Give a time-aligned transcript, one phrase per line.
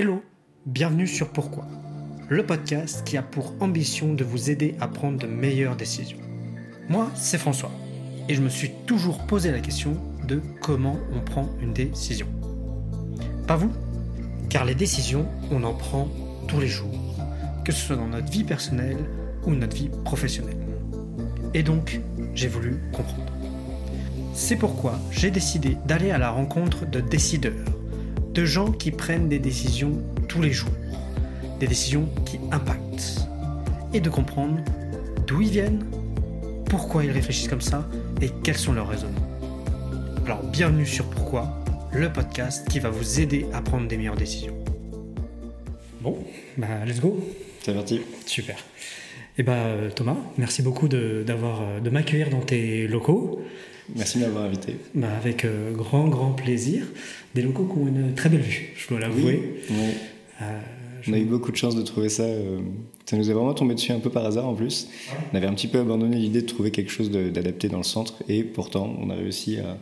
[0.00, 0.22] Hello,
[0.64, 1.66] bienvenue sur Pourquoi,
[2.28, 6.20] le podcast qui a pour ambition de vous aider à prendre de meilleures décisions.
[6.88, 7.72] Moi, c'est François,
[8.28, 12.28] et je me suis toujours posé la question de comment on prend une décision.
[13.48, 13.72] Pas vous
[14.48, 16.08] Car les décisions, on en prend
[16.46, 17.16] tous les jours,
[17.64, 19.04] que ce soit dans notre vie personnelle
[19.46, 20.64] ou notre vie professionnelle.
[21.54, 22.00] Et donc,
[22.34, 23.32] j'ai voulu comprendre.
[24.32, 27.66] C'est pourquoi j'ai décidé d'aller à la rencontre de décideurs,
[28.38, 30.70] de gens qui prennent des décisions tous les jours,
[31.58, 33.26] des décisions qui impactent,
[33.92, 34.62] et de comprendre
[35.26, 35.84] d'où ils viennent,
[36.66, 37.88] pourquoi ils réfléchissent comme ça
[38.22, 39.26] et quels sont leurs raisonnements.
[40.24, 41.52] Alors bienvenue sur Pourquoi,
[41.92, 44.56] le podcast qui va vous aider à prendre des meilleures décisions.
[46.00, 46.24] Bon,
[46.56, 47.18] bah let's go.
[47.64, 48.02] C'est parti.
[48.24, 48.54] Super.
[48.56, 48.60] Et
[49.38, 53.42] eh bah Thomas, merci beaucoup de, d'avoir, de m'accueillir dans tes locaux.
[53.96, 54.76] Merci de m'avoir invité.
[54.94, 56.82] Bah, avec euh, grand, grand plaisir.
[57.34, 59.60] Des locaux qui ont une très belle vue, je dois l'avouer.
[59.70, 59.76] Oui,
[60.42, 60.60] euh,
[61.08, 62.24] On a eu beaucoup de chance de trouver ça.
[62.24, 62.60] Euh,
[63.06, 64.88] ça nous est vraiment tombé dessus un peu par hasard en plus.
[65.32, 68.22] On avait un petit peu abandonné l'idée de trouver quelque chose d'adapté dans le centre
[68.28, 69.78] et pourtant on a réussi à,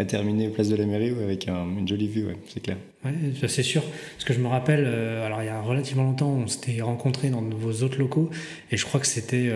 [0.00, 2.78] à terminer place de la mairie avec une jolie vue, ouais, c'est clair.
[3.04, 3.12] Oui,
[3.46, 3.82] c'est sûr.
[4.14, 7.42] Parce que je me rappelle, alors il y a relativement longtemps, on s'était rencontrés dans
[7.42, 8.30] vos autres locaux
[8.70, 9.52] et je crois que c'était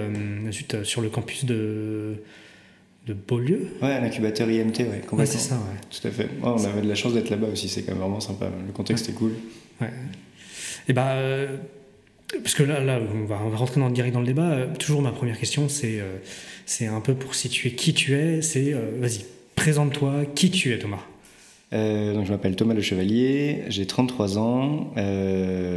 [0.82, 2.22] sur le campus de
[3.08, 3.68] de Beaulieu.
[3.82, 5.18] Ouais, l'incubateur IMT, ouais, complètement.
[5.18, 5.80] Ouais, c'est ça, ouais.
[5.90, 6.28] Tout à fait.
[6.42, 8.50] on avait de la chance d'être là-bas aussi, c'est quand même vraiment sympa.
[8.66, 9.32] Le contexte est cool.
[9.80, 9.90] Ouais.
[10.88, 11.56] Et bah, euh,
[12.42, 14.50] parce que là, là on, va, on va rentrer dans, direct dans le débat.
[14.50, 16.16] Euh, toujours ma première question, c'est euh,
[16.66, 18.42] c'est un peu pour situer qui tu es.
[18.42, 21.04] C'est, vas-y, présente-toi, qui tu es, Thomas.
[21.72, 24.92] donc je m'appelle Thomas Le Chevalier, j'ai 33 ans,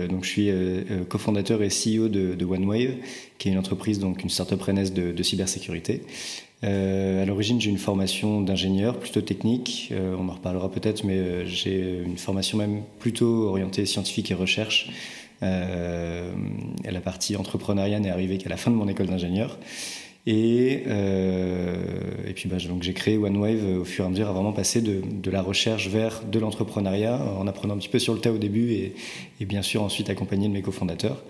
[0.09, 0.51] donc je suis
[1.07, 2.95] cofondateur et CEO de, de, OneWave,
[3.37, 6.01] qui est une entreprise, donc une startup rennaise de, de cybersécurité.
[6.63, 9.89] Euh, à l'origine, j'ai une formation d'ingénieur plutôt technique.
[9.91, 14.35] Euh, on en reparlera peut-être, mais euh, j'ai une formation même plutôt orientée scientifique et
[14.35, 14.89] recherche.
[15.43, 16.31] Euh,
[16.83, 19.57] la partie entrepreneuriat n'est arrivée qu'à la fin de mon école d'ingénieur.
[20.27, 20.83] Et,
[22.35, 25.31] puis bah, donc j'ai créé OneWave au fur et à mesure à vraiment passer de,
[25.31, 28.71] la recherche vers de l'entrepreneuriat en apprenant un petit peu sur le tas au début
[29.39, 31.23] et bien sûr ensuite accompagné de mes cofondateurs.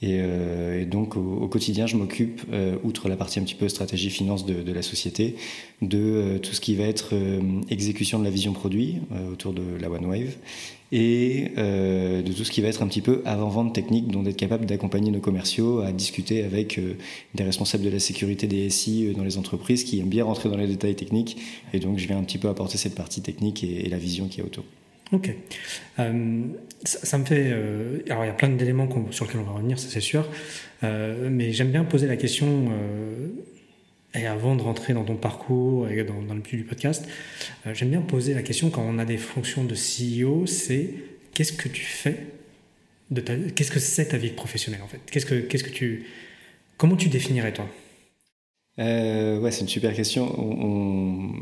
[0.00, 3.68] Et, euh, et, donc au, quotidien, je m'occupe, euh, outre la partie un petit peu
[3.68, 5.34] stratégie finance de, la société,
[5.82, 7.14] de euh, tout ce qui va être
[7.68, 8.98] exécution de la vision produit
[9.32, 10.36] autour de la OneWave
[10.90, 14.66] et de tout ce qui va être un petit peu avant-vente technique, dont d'être capable
[14.66, 16.80] d'accompagner nos commerciaux à discuter avec
[17.34, 20.56] des responsables de la sécurité des SI dans les entreprises qui aiment bien rentrer dans
[20.56, 21.36] les détails techniques.
[21.74, 24.28] Et donc je viens un petit peu apporter cette partie technique et, et la vision
[24.28, 24.64] qui est autour.
[25.12, 25.30] Ok.
[25.98, 26.42] Euh,
[26.84, 27.50] ça, me fait.
[27.50, 30.28] Euh, alors, il y a plein d'éléments sur lesquels on va revenir, ça c'est sûr.
[30.84, 32.70] Euh, mais j'aime bien poser la question,
[34.14, 37.06] et avant de rentrer dans ton parcours et dans, le but du podcast,
[37.72, 40.90] j'aime bien poser la question quand on a des fonctions de CEO c'est
[41.34, 42.16] qu'est-ce que tu fais
[43.54, 45.00] Qu'est-ce que c'est ta vie professionnelle en fait?
[45.10, 46.06] Qu'est-ce que, que tu,
[46.76, 47.68] Comment tu définirais toi?
[48.78, 50.24] Ouais, c'est une super question.
[50.38, 51.32] on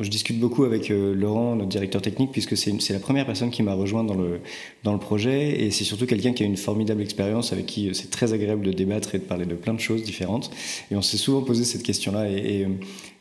[0.00, 3.64] je discute beaucoup avec euh, Laurent, notre directeur technique, puisque c'est la première personne qui
[3.64, 4.40] m'a rejoint dans le,
[4.84, 7.92] dans le projet, et c'est surtout quelqu'un qui a une formidable expérience, avec qui euh,
[7.92, 10.52] c'est très agréable de débattre et de parler de plein de choses différentes.
[10.92, 12.64] Et on s'est souvent posé cette question-là, et,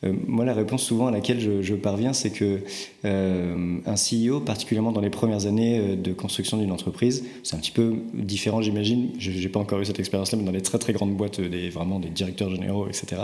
[0.04, 2.60] euh, moi la réponse souvent à laquelle je, parviens, c'est que
[3.04, 7.94] un CEO, particulièrement dans les premières années de construction d'une entreprise, c'est un petit peu
[8.14, 9.10] différent, j'imagine.
[9.20, 11.70] Je n'ai pas encore eu cette expérience-là, mais dans les très très grandes boîtes, des,
[11.70, 13.24] vraiment des directeurs généraux, etc.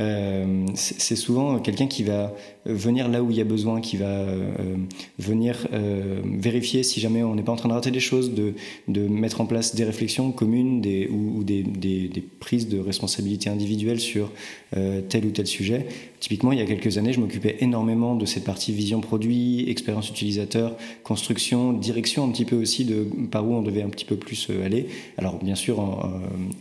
[0.00, 2.34] Euh, c'est souvent quelqu'un qui va
[2.66, 4.76] venir là où il y a besoin, qui va euh,
[5.18, 8.54] venir euh, vérifier si jamais on n'est pas en train de rater des choses, de,
[9.08, 11.64] mettre en place des réflexions communes ou, des,
[12.40, 14.30] prises de responsabilité individuelle sur
[15.08, 15.86] tel ou tel sujet.
[16.20, 20.08] Typiquement, il y a quelques années, je m'occupais énormément de cette partie vision produit, expérience
[20.10, 24.16] utilisateur, construction, direction un petit peu aussi de par où on devait un petit peu
[24.16, 24.86] plus aller.
[25.18, 26.10] Alors bien sûr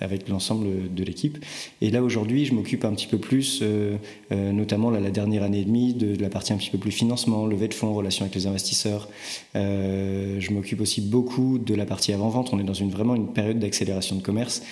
[0.01, 1.43] avec l'ensemble de l'équipe.
[1.81, 3.97] Et là aujourd'hui, je m'occupe un petit peu plus, euh,
[4.31, 7.45] euh, notamment la dernière année et demie, de, la partie un petit peu plus financement,
[7.45, 9.09] levée de fonds, relation avec les investisseurs.
[9.55, 12.49] Euh, je m'occupe aussi beaucoup de la partie avant-vente.
[12.53, 14.63] On est dans une, vraiment une période d'accélération de commerce.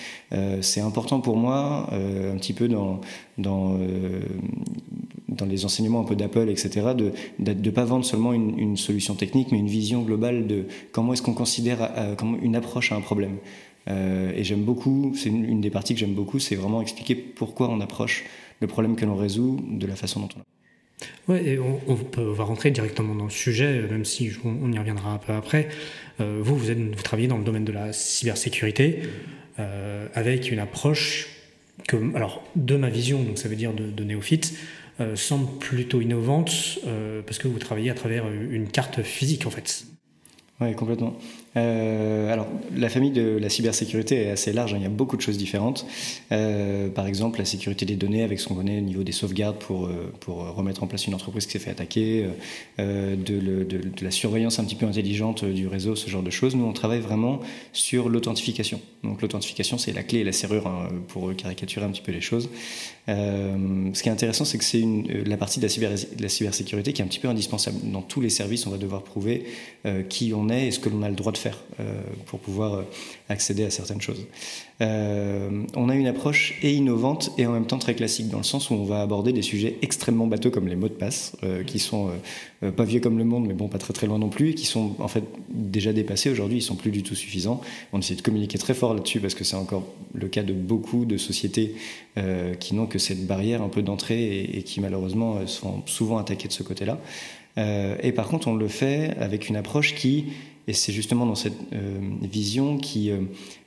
[0.62, 3.00] C'est important pour moi, un petit peu dans,
[3.38, 3.78] dans,
[5.28, 9.52] dans les enseignements un peu d'Apple, etc., de ne pas vendre seulement une, solution technique,
[9.52, 11.88] mais une vision globale de comment est-ce qu'on considère
[12.18, 13.36] comment une approche à un problème.
[13.88, 17.80] Et j'aime beaucoup, c'est une, des parties que j'aime beaucoup, c'est vraiment expliquer pourquoi on
[17.80, 18.24] approche
[18.60, 20.40] le problème que l'on résout de la façon dont on
[21.28, 24.78] Ouais, et on, on, peut, va rentrer directement dans le sujet, même si on, y
[24.78, 25.68] reviendra un peu après.
[26.20, 29.02] Euh, vous, vous, êtes, vous travaillez dans le domaine de la cybersécurité
[29.58, 31.28] euh, avec une approche
[31.88, 34.54] que, alors, de ma vision, donc ça veut dire de, de néophyte,
[35.00, 39.50] euh, semble plutôt innovante euh, parce que vous travaillez à travers une carte physique en
[39.50, 39.86] fait.
[40.60, 41.18] Oui, complètement.
[41.56, 44.78] Euh, alors, la famille de la cybersécurité est assez large, hein.
[44.78, 45.86] il y a beaucoup de choses différentes.
[46.32, 49.58] Euh, par exemple, la sécurité des données avec ce qu'on connaît au niveau des sauvegardes
[49.58, 52.26] pour, euh, pour remettre en place une entreprise qui s'est fait attaquer,
[52.78, 56.56] de, la surveillance un petit peu intelligente du réseau, ce genre de choses.
[56.56, 57.40] Nous, on travaille vraiment
[57.72, 58.80] sur l'authentification.
[59.02, 62.20] Donc, l'authentification, c'est la clé et la serrure hein, pour caricaturer un petit peu les
[62.20, 62.48] choses.
[63.06, 64.84] Ce qui est intéressant, c'est que c'est
[65.26, 65.66] la partie de
[66.20, 67.76] la, cybersécurité qui est un petit peu indispensable.
[67.84, 69.44] Dans tous les services, on va devoir prouver
[70.08, 72.74] qui on est et ce que l'on a le droit de faire euh, pour pouvoir
[72.74, 72.82] euh,
[73.28, 74.26] accéder à certaines choses.
[74.80, 78.44] Euh, on a une approche et innovante et en même temps très classique dans le
[78.44, 81.36] sens où on va aborder des sujets extrêmement bateaux comme les mots de passe,
[81.66, 82.10] qui sont
[82.76, 84.66] pas vieux comme le monde, mais bon pas très très loin non plus, et qui
[84.66, 87.60] sont en fait déjà dépassés aujourd'hui, ils sont plus du tout suffisants.
[87.92, 91.04] On essaie de communiquer très fort là-dessus parce que c'est encore le cas de beaucoup
[91.04, 91.76] de sociétés
[92.58, 96.52] qui n'ont que cette barrière un peu d'entrée et, qui malheureusement sont souvent attaquées de
[96.52, 96.98] ce côté-là.
[97.56, 100.26] et par contre, on le fait avec une approche qui
[100.66, 103.24] et c'est justement dans cette euh, vision qui, euh, euh,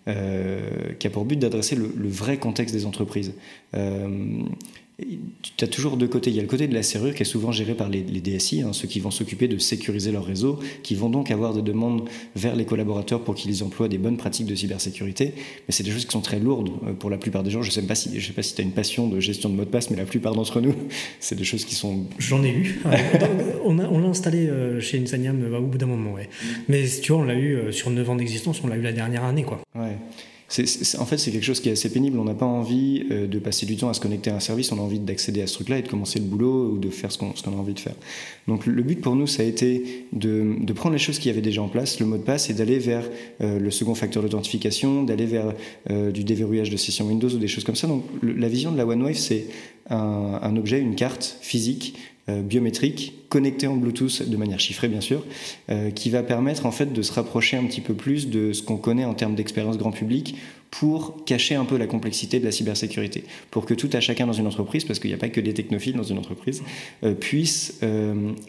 [0.07, 3.33] qui a pour but d'adresser le, vrai contexte des entreprises
[4.99, 6.31] tu as toujours deux côtés.
[6.31, 8.61] Il y a le côté de la serrure qui est souvent géré par les, DSI,
[8.61, 12.09] hein, ceux qui vont s'occuper de sécuriser leur réseau, qui vont donc avoir des demandes
[12.35, 15.33] vers les collaborateurs pour qu'ils emploient des bonnes pratiques de cybersécurité.
[15.35, 17.61] Mais c'est des choses qui sont très lourdes euh, pour la plupart des gens.
[17.61, 19.49] Je ne sais pas si, je sais pas si tu as une passion de gestion
[19.49, 20.73] de mot de passe, mais la plupart d'entre nous,
[21.19, 22.05] c'est des choses qui sont.
[22.17, 22.81] J'en ai eu.
[23.63, 26.29] on l'a installé euh, chez Insaniam euh, au bout d'un moment, ouais.
[26.69, 29.23] Mais tu vois, on l'a eu sur 9 ans d'existence, on l'a eu la dernière
[29.23, 29.61] année, quoi.
[29.75, 29.97] Ouais
[30.49, 32.17] en fait, c'est quelque chose qui est assez pénible.
[32.19, 34.71] On n'a pas envie euh, de passer du temps à se connecter à un service.
[34.71, 37.11] On a envie d'accéder à ce truc-là et de commencer le boulot ou de faire
[37.11, 37.95] ce qu'on a envie de faire.
[38.47, 41.61] Donc, le but pour nous, ça a été de, prendre les choses qui avaient déjà
[41.61, 43.03] en place, le mot de passe, et d'aller vers
[43.41, 45.53] euh, le second facteur d'authentification, d'aller vers
[45.89, 47.87] euh, du déverrouillage de session Windows ou des choses comme ça.
[47.87, 49.47] Donc, la vision de la OneWave, c'est
[49.89, 51.97] un, objet, une carte physique
[52.27, 55.23] biométrique connecté en Bluetooth de manière chiffrée bien sûr,
[55.69, 58.63] euh, qui va permettre en fait de se rapprocher un petit peu plus de ce
[58.63, 60.35] qu'on connaît en termes d'expérience grand public
[60.69, 64.33] pour cacher un peu la complexité de la cybersécurité, pour que tout à chacun dans
[64.33, 66.61] une entreprise, parce qu'il n'y a pas que des technophiles dans une entreprise,
[67.03, 67.79] euh, puisse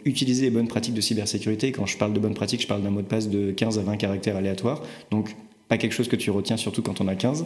[0.03, 1.71] utiliser les bonnes pratiques de cybersécurité.
[1.71, 3.83] Quand je parle de bonnes pratiques, je parle d'un mot de passe de 15 à
[3.83, 5.29] 20 caractères aléatoires, donc
[5.69, 7.45] pas quelque chose que tu retiens, surtout quand on a 15.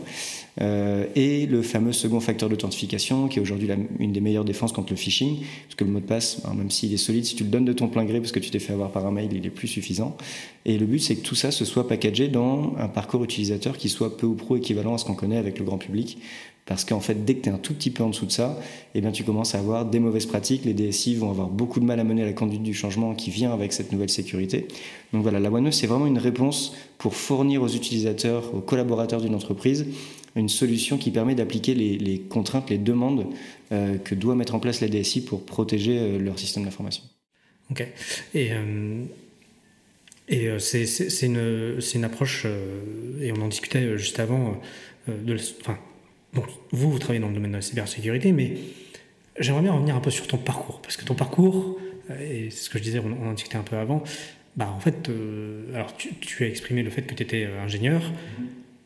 [0.62, 3.68] Euh, et le fameux second facteur d'authentification, qui est aujourd'hui
[4.00, 6.72] une des meilleures défenses contre le phishing, parce que le mot de passe, hein, même
[6.72, 8.60] s'il est solide, si tu le donnes de ton plein gré parce que tu t'es
[8.60, 10.16] fait avoir par un mail, il est plus suffisant.
[10.66, 13.90] Et le but, c'est que tout ça se soit packagé dans un parcours utilisateur qui
[13.90, 16.18] soit peu ou prou équivalent à ce qu'on connaît avec le grand public,
[16.66, 18.58] parce qu'en fait, dès que tu es un tout petit peu en dessous de ça,
[18.96, 20.64] eh bien, tu commences à avoir des mauvaises pratiques.
[20.64, 23.52] Les DSI vont avoir beaucoup de mal à mener la conduite du changement qui vient
[23.52, 24.68] avec cette nouvelle sécurité.
[25.12, 29.36] Donc voilà, la OneNote, c'est vraiment une réponse pour fournir aux utilisateurs, aux collaborateurs d'une
[29.36, 29.86] entreprise,
[30.38, 33.28] une solution qui permet d'appliquer les, contraintes, les demandes
[33.74, 37.04] euh, que doit mettre en place la DSI pour protéger euh, leur système d'information.
[37.72, 37.86] Ok.
[38.34, 39.04] Et, euh,
[40.30, 42.46] et c'est une, une, approche,
[43.22, 44.58] et on en discutait juste avant,
[45.08, 45.78] de, enfin,
[46.34, 48.54] donc, vous, vous travaillez dans le domaine de la cybersécurité, mais
[49.40, 50.82] j'aimerais bien revenir un peu sur ton parcours.
[50.82, 51.78] Parce que ton parcours,
[52.10, 54.04] euh, et c'est ce que je disais, on, en discutait un peu avant,
[54.56, 58.02] bah, en fait, euh, alors tu, as exprimé le fait que tu étais euh, ingénieur.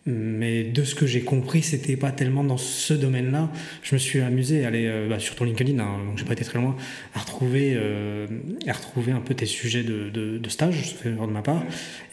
[0.10, 3.52] Mais de ce que j'ai compris, c'était pas tellement dans ce domaine-là.
[3.84, 6.32] Je me suis amusé à aller euh, bah, sur ton LinkedIn, hein, donc j'ai pas
[6.32, 6.78] été très loin,
[7.14, 8.26] à retrouver, euh,
[8.66, 11.62] à retrouver un peu tes sujets de, de, stage, ça fait de ma part.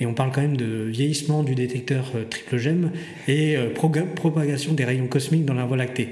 [0.00, 2.90] Et on parle quand même de vieillissement du détecteur euh, triple gemme
[3.28, 3.56] et
[4.16, 6.08] propagation des rayons cosmiques dans la Voie lactée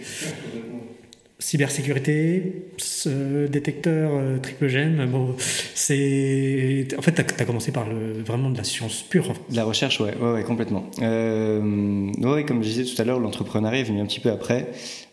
[1.43, 5.35] cybersécurité, ce détecteur euh, triple gemme, bon,
[5.75, 6.87] c'est...
[6.97, 9.33] En fait, tu as, commencé par le, vraiment de la science pure.
[9.51, 10.85] La recherche, ouais, ouais, complètement.
[11.03, 14.69] Euh, ouais, comme je disais tout à l'heure, l'entrepreneuriat est venu un petit peu après.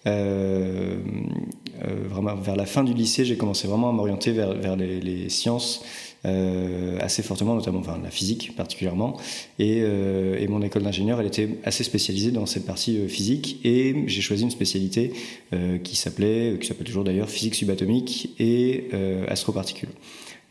[0.05, 0.97] Euh,
[1.83, 5.29] euh vraiment, vers la fin du lycée, j'ai commencé vraiment à m'orienter vers, vers les,
[5.29, 9.17] sciences euh, assez fortement, notamment enfin, la physique particulièrement.
[9.57, 13.59] Et, euh, et mon école d'ingénieur, elle était assez spécialisée dans cette partie euh, physique.
[13.63, 15.11] Et j'ai choisi une spécialité
[15.83, 18.89] qui s'appelait, qui s'appelle toujours d'ailleurs, physique subatomique et
[19.27, 19.89] astroparticules.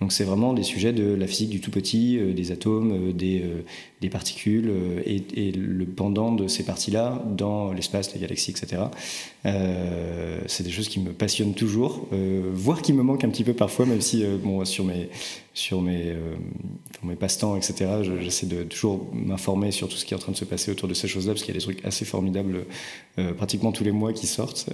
[0.01, 3.13] Donc c'est vraiment des sujets de la physique du tout petit, euh, des atomes, euh,
[3.13, 3.63] des, euh,
[4.01, 4.71] des, particules
[5.05, 8.83] et, le pendant de ces parties-là dans l'espace, les galaxies, etc.
[10.47, 12.07] c'est des choses qui me passionnent toujours,
[12.53, 15.09] voire qui me manquent un petit peu parfois, même si bon, sur mes,
[15.53, 16.15] sur mes,
[17.03, 17.87] mes passe-temps, etc.,
[18.21, 20.89] j'essaie de toujours m'informer sur tout ce qui est en train de se passer autour
[20.89, 22.67] de ces choses-là, parce qu'il y a des trucs assez formidables
[23.37, 24.71] pratiquement tous les mois qui sortent.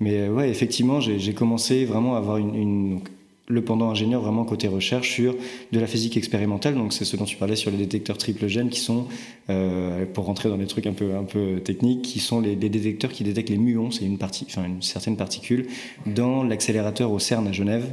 [0.00, 3.00] mais ouais, effectivement, j'ai commencé vraiment à avoir une
[3.46, 5.34] le pendant ingénieur vraiment côté recherche sur
[5.72, 6.74] de la physique expérimentale.
[6.74, 9.06] Donc c'est ce dont tu parlais sur les détecteurs triple gènes qui sont
[9.46, 13.24] pour rentrer dans des trucs un peu, un peu techniques, qui sont les, détecteurs qui
[13.24, 14.18] détectent les muons, c'est une,
[14.56, 15.66] une certaine particule,
[16.06, 17.84] dans l'accélérateur au CERN à Genève,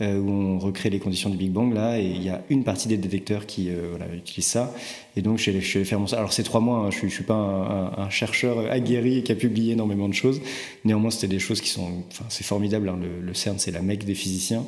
[0.00, 2.88] où on recrée les conditions du Big Bang, là, et il y a une partie
[2.88, 4.72] des détecteurs qui voilà, utilisent ça.
[5.16, 6.06] Et donc, je suis faire mon...
[6.12, 9.72] Alors, c'est trois mois, hein, je ne suis, pas un, chercheur aguerri qui a publié
[9.72, 10.40] énormément de choses.
[10.84, 12.04] Néanmoins, c'était des choses qui sont...
[12.10, 14.64] Enfin, c'est formidable, hein, le, CERN, c'est la mecque des physiciens.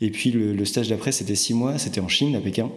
[0.00, 2.70] Et puis, le stage d'après, c'était six mois, c'était en Chine, à Pékin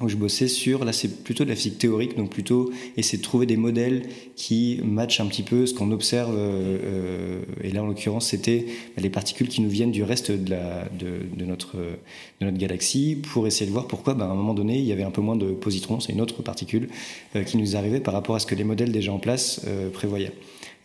[0.00, 3.22] où je bossais sur, là c'est plutôt de la physique théorique, donc plutôt essayer de
[3.22, 4.02] trouver des modèles
[4.36, 8.66] qui matchent un petit peu ce qu'on observe, euh, euh, et là en l'occurrence c'était
[8.96, 13.72] les particules qui nous viennent du reste de, notre, de notre galaxie, pour essayer de
[13.72, 16.00] voir pourquoi ben, à un moment donné il y avait un peu moins de positrons,
[16.00, 16.88] c'est une autre particule,
[17.36, 19.60] euh, qui nous arrivait par rapport à ce que les modèles déjà en place
[19.92, 20.32] prévoyaient.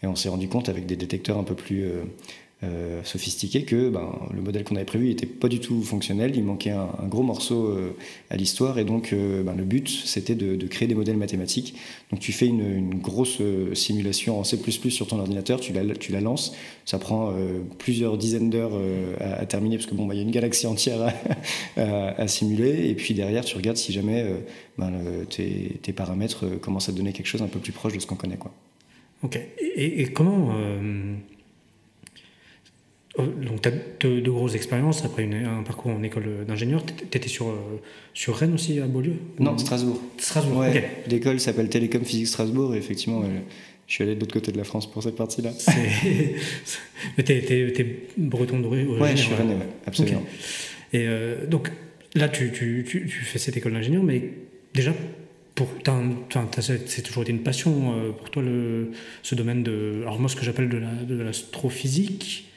[0.04, 1.86] Et on s'est rendu compte avec des détecteurs un peu plus
[2.64, 6.44] euh, sophistiqué que ben, le modèle qu'on avait prévu n'était pas du tout fonctionnel, il
[6.44, 7.96] manquait un, gros morceau euh,
[8.32, 11.76] à l'histoire et donc euh, ben, le but c'était de, créer des modèles mathématiques.
[12.10, 13.42] Donc tu fais une, grosse
[13.74, 14.58] simulation en C++
[14.90, 17.34] sur ton ordinateur, tu la, tu la lances, ça prend
[17.78, 18.74] plusieurs dizaines d'heures
[19.20, 21.14] à, terminer parce que bon, ben, il y a une galaxie entière
[21.78, 24.26] à, simuler et puis derrière tu regardes si jamais
[25.30, 28.38] tes, paramètres commencent à donner quelque chose un peu plus proche de ce qu'on connaît.
[28.38, 28.52] Quoi.
[29.24, 29.40] Ok.
[29.76, 31.16] Et, comment euh,
[33.18, 36.86] donc, tu as de, grosses expériences après un parcours en école d'ingénieur.
[36.86, 37.82] Tu étais sur, euh,
[38.14, 40.00] sur Rennes aussi, à Beaulieu Non, Strasbourg.
[40.18, 40.66] Strasbourg,
[41.08, 43.24] L'école s'appelle Télécom Physique Strasbourg et effectivement,
[43.88, 45.52] je suis allé de l'autre côté de la France pour cette partie-là.
[47.18, 50.24] Mais tu es, breton doré Ouais, je suis Rennes, absolument.
[50.94, 51.72] Et euh, donc
[52.14, 54.32] là, tu, tu, tu, fais cette école d'ingénieur, mais
[54.74, 54.94] déjà,
[55.54, 55.68] pour,
[56.60, 58.92] c'est toujours été une passion pour toi, le,
[59.24, 60.02] ce domaine de.
[60.04, 62.48] Alors, moi, ce que j'appelle de l'astrophysique.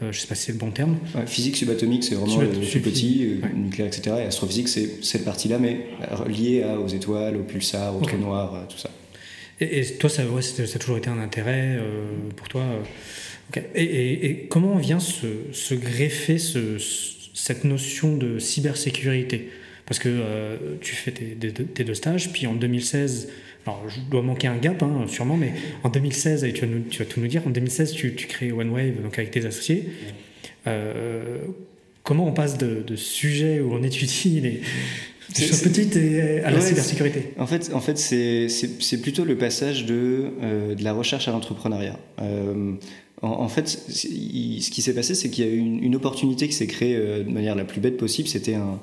[0.00, 0.98] Euh, je ne sais pas si c'est le bon terme.
[1.26, 4.16] physique subatomique, c'est vraiment le plus petit, euh, nucléaire, etc.
[4.20, 5.86] Et astrophysique, c'est cette partie-là, mais
[6.28, 8.90] liée aux étoiles, aux pulsars, aux trous noirs, euh, tout ça.
[9.60, 11.78] Et, toi, ça, ouais, ça, a toujours été un intérêt
[12.34, 12.64] pour toi
[13.76, 16.78] et, comment vient se, se greffer ce,
[17.32, 19.50] cette notion de cybersécurité?
[19.86, 23.28] Parce que tu fais tes, tes, deux stages, puis en 2016,
[23.66, 25.52] alors, je dois manquer un gap, hein, sûrement, mais
[25.84, 28.50] en 2016, et tu vas, tu vas, tout nous dire, en 2016, tu, tu crées
[28.50, 29.88] OneWave donc avec tes associés.
[30.66, 31.38] Euh,
[32.02, 34.62] comment on passe de, de sujets où on étudie les,
[35.46, 35.96] choses petites
[36.44, 37.32] à la cybersécurité?
[37.38, 41.98] En fait, en fait c'est plutôt le passage de, euh, de la recherche à l'entrepreneuriat.
[42.20, 42.74] Euh,
[43.22, 44.06] en, fait, ce
[44.70, 47.30] qui s'est passé, c'est qu'il y a eu une, opportunité qui s'est créée euh, de
[47.30, 48.26] manière la plus bête possible.
[48.26, 48.80] C'était un,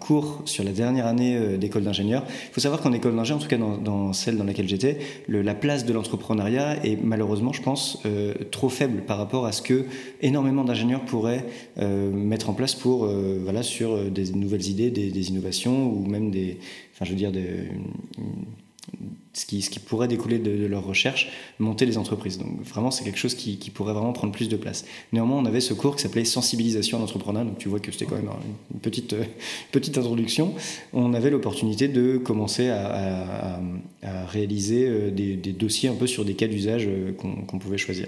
[0.00, 2.24] cours sur la dernière année euh, d'école d'ingénieur.
[2.26, 5.54] Il faut savoir qu'en école d'ingénieur, en tout cas dans, celle dans laquelle j'étais, la
[5.54, 9.84] place de l'entrepreneuriat est malheureusement, je pense, euh, trop faible par rapport à ce que
[10.20, 11.44] énormément d'ingénieurs pourraient
[11.76, 16.58] mettre en place pour, voilà, sur des nouvelles idées, des, innovations ou même des,
[19.34, 22.38] ce qui, ce qui pourrait découler de, de, leur recherche, monter les entreprises.
[22.38, 24.84] Donc vraiment, c'est quelque chose qui, qui, pourrait vraiment prendre plus de place.
[25.12, 28.06] Néanmoins, on avait ce cours qui s'appelait sensibilisation à l'entrepreneuriat, donc tu vois que c'était
[28.06, 28.30] quand même
[28.72, 29.24] une petite, euh,
[29.72, 30.54] petite introduction.
[30.92, 33.60] On avait l'opportunité de commencer à,
[34.28, 38.06] réaliser euh, des, des, dossiers un peu sur des cas d'usage euh, qu'on pouvait choisir.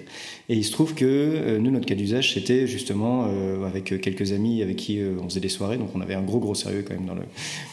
[0.48, 3.26] Et il se trouve que nous, notre cas d'usage, c'était justement
[3.64, 6.54] avec quelques amis avec qui on faisait des soirées, donc on avait un gros gros
[6.54, 7.22] sérieux quand même dans le,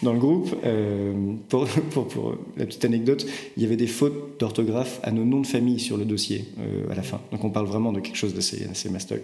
[0.02, 0.56] dans le groupe.
[1.50, 5.42] pour, pour, pour la petite anecdote, il y avait des fautes d'orthographe à nos noms
[5.42, 7.22] de famille sur le dossier euh, à la fin.
[7.32, 9.22] Donc on parle vraiment de quelque chose d'assez assez mastoc,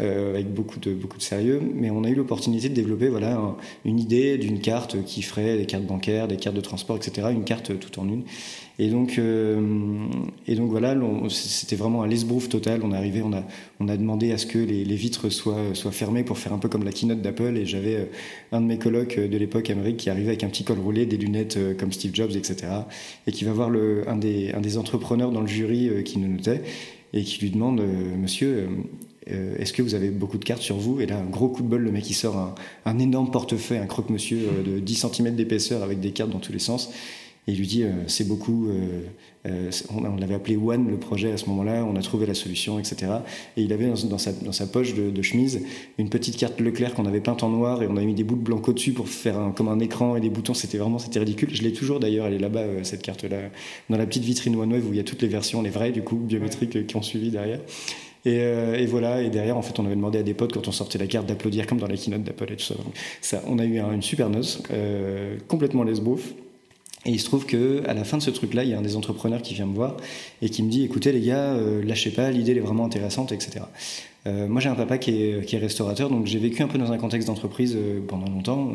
[0.00, 1.60] euh, avec beaucoup de, beaucoup de sérieux.
[1.74, 3.40] Mais on a eu l'opportunité de développer voilà,
[3.84, 7.28] une idée d'une carte qui ferait des cartes bancaires, des cartes de transport, etc.
[7.30, 8.22] Une carte tout en une.
[8.78, 10.06] Et donc, euh,
[10.46, 10.96] et donc voilà,
[11.28, 12.80] c'était vraiment un lesbrouf total.
[12.82, 13.44] On est arrivé, on a,
[13.80, 16.68] on a demandé à ce que les, vitres soient, soient fermées pour faire un peu
[16.68, 17.56] comme la keynote d'Apple.
[17.56, 18.04] Et j'avais euh,
[18.50, 21.04] un de mes colocs euh, de l'époque, Amérique, qui arrivait avec un petit col roulé,
[21.06, 22.66] des lunettes comme Steve Jobs, etc.
[23.26, 26.28] Et qui va voir le, un, des, un des entrepreneurs dans le jury qui nous
[26.28, 26.62] notait
[27.12, 27.82] et qui lui demande,
[28.18, 28.68] Monsieur,
[29.26, 31.00] est-ce que vous avez beaucoup de cartes sur vous?
[31.00, 32.54] Et là, un gros coup de bol, le mec il sort un,
[32.86, 36.58] un énorme portefeuille, un croque-monsieur de 10 cm d'épaisseur avec des cartes dans tous les
[36.58, 36.90] sens.
[37.48, 39.00] Et il lui dit, euh, c'est beaucoup, euh,
[39.46, 42.78] euh, on, l'avait appelé One, le projet à ce moment-là, on a trouvé la solution,
[42.78, 43.10] etc.
[43.56, 45.60] Et il avait dans, sa, dans sa, poche de, chemise
[45.98, 48.36] une petite carte Leclerc qu'on avait peinte en noir et on avait mis des bouts
[48.36, 51.18] de blanc au-dessus pour faire un, comme un écran et des boutons, c'était vraiment, c'était
[51.18, 51.48] ridicule.
[51.52, 53.50] Je l'ai toujours d'ailleurs, elle est là-bas, cette carte-là,
[53.90, 56.02] dans la petite vitrine OneWave où il y a toutes les versions, les vraies du
[56.02, 57.58] coup, biométriques qui ont suivi derrière.
[58.24, 60.72] Et, et, voilà, et derrière, en fait, on avait demandé à des potes quand on
[60.72, 62.74] sortait la carte d'applaudir comme dans la keynote d'Apple et tout ça.
[62.74, 64.62] Donc, ça, on a eu une super noce,
[65.48, 66.32] complètement lesbouf.
[67.04, 68.82] Et il se trouve que à la fin de ce truc-là, il y a un
[68.82, 69.96] des entrepreneurs qui vient me voir
[70.40, 73.62] et qui me dit "Écoutez les gars, euh, lâchez pas, l'idée est vraiment intéressante, etc."
[74.24, 76.78] Euh, moi, j'ai un papa qui est, qui est restaurateur, donc j'ai vécu un peu
[76.78, 78.70] dans un contexte d'entreprise euh, pendant longtemps.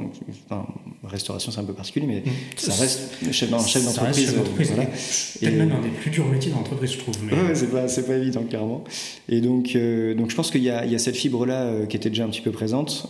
[0.46, 0.68] Enfin,
[1.06, 2.34] restauration, c'est un peu particulier, mais mmh.
[2.58, 4.36] ça reste chef, chef d'entreprise.
[4.58, 4.90] Voilà.
[4.98, 7.16] C'est même un des plus durs métiers d'entreprise, je trouve.
[7.24, 7.32] Mais...
[7.32, 8.84] Ouais, c'est pas, pas évident, clairement.
[9.30, 9.78] Et donc,
[10.18, 12.52] donc je pense qu'il y, y, a cette fibre-là qui était déjà un petit peu
[12.52, 13.10] présente.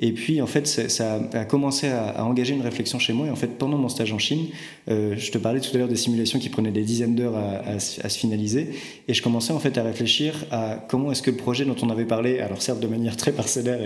[0.00, 3.26] Et puis, en fait, ça a commencé à, engager une réflexion chez moi.
[3.26, 4.46] Et en fait, pendant mon stage en Chine,
[4.88, 7.80] euh, je te parlais tout à l'heure des simulations qui prenaient des dizaines d'heures à,
[7.80, 8.70] se finaliser.
[9.08, 11.90] Et je commençais en fait à réfléchir à comment est-ce que le projet dont on
[11.90, 13.80] avait parlé, alors certes de manière très parcellaire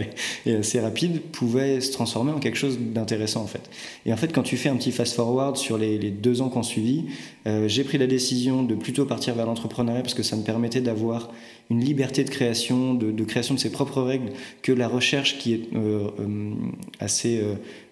[0.45, 3.71] et, assez rapide, pouvait se transformer en quelque chose d'intéressant en fait.
[4.05, 7.05] Et en fait, quand tu fais un petit fast-forward sur les, deux ans qu'on suivi,
[7.47, 10.83] euh, j'ai pris la décision de plutôt partir vers l'entrepreneuriat parce que ça me permettait
[10.83, 11.31] d'avoir
[11.73, 14.31] une liberté de création, de, création de ses propres règles,
[14.63, 16.53] que la recherche qui est euh, euh,
[17.01, 17.43] assez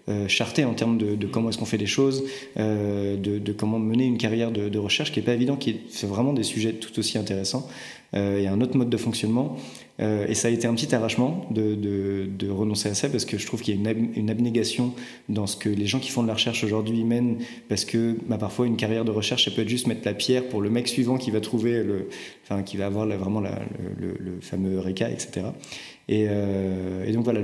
[0.09, 2.25] euh, chartée en termes de, comment est-ce qu'on fait les choses,
[2.57, 6.43] de, comment mener une carrière de, recherche qui n'est pas évident, qui est, vraiment des
[6.43, 7.69] sujets tout aussi intéressants.
[8.13, 9.57] A un autre mode de fonctionnement.
[10.01, 13.47] Euh, et ça a été un petit arrachement de, renoncer à ça parce que je
[13.47, 14.95] trouve qu'il y a une, abnégation
[15.29, 17.39] dans ce que les gens qui font de la recherche aujourd'hui mènent
[17.69, 20.49] parce que bah, parfois une carrière de recherche, ça peut être juste mettre la pierre
[20.49, 22.09] pour le mec suivant qui va trouver le,
[22.45, 23.51] enfin, qui va avoir vraiment le,
[23.99, 25.47] le, fameux RECA, etc.
[26.11, 27.41] Et, euh, et, donc voilà,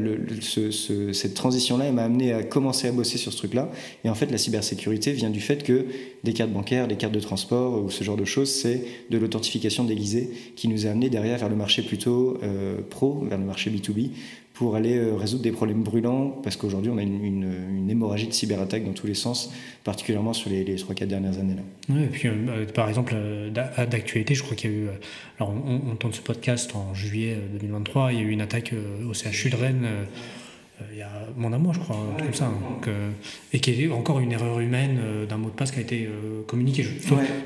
[1.12, 3.70] cette transition-là, elle m'a amené à commencer à bosser sur ce truc-là.
[4.04, 5.86] Et en fait, la cybersécurité vient du fait que
[6.24, 9.84] des cartes bancaires, des cartes de transport ou ce genre de choses, c'est de l'authentification
[9.84, 13.70] déguisée qui nous a amené derrière vers le marché plutôt euh, pro, vers le marché
[13.70, 14.10] B2B,
[14.56, 18.84] pour aller euh, résoudre des problèmes brûlants, parce qu'aujourd'hui on a une, hémorragie de cyberattaques
[18.84, 19.52] dans tous les sens,
[19.84, 21.54] particulièrement sur les, les 3-4 dernières années.
[21.54, 21.62] Là.
[21.90, 23.14] Oui, et puis euh, par exemple,
[23.52, 24.88] d'actualité, je crois qu'il y a eu,
[25.38, 28.72] alors on, on, ce podcast en juillet 2023, il y a eu une attaque
[29.08, 30.04] au CHU de Rennes euh,
[30.92, 32.46] il y a mon amour, je crois, truc comme ça.
[32.46, 32.90] Hein.
[33.52, 36.06] et qui est encore une erreur humaine euh, d'un mot de passe qui a été
[36.06, 36.84] euh, communiqué.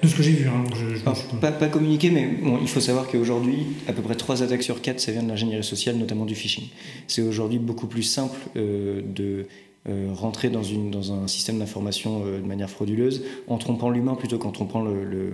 [0.03, 0.49] De ce que j'ai vu.
[0.49, 0.65] Hein,
[1.41, 4.83] pas, pas, communiqué, mais bon, il faut savoir qu'aujourd'hui, à peu près 3 attaques sur
[4.83, 6.69] 4, ça vient de l'ingénierie sociale, notamment du phishing.
[7.07, 9.43] C'est aujourd'hui beaucoup plus simple de euh,
[9.87, 14.39] rentrer dans, une, dans un système d'information euh, de manière frauduleuse en trompant l'humain plutôt
[14.39, 15.33] qu'en trompant le, le,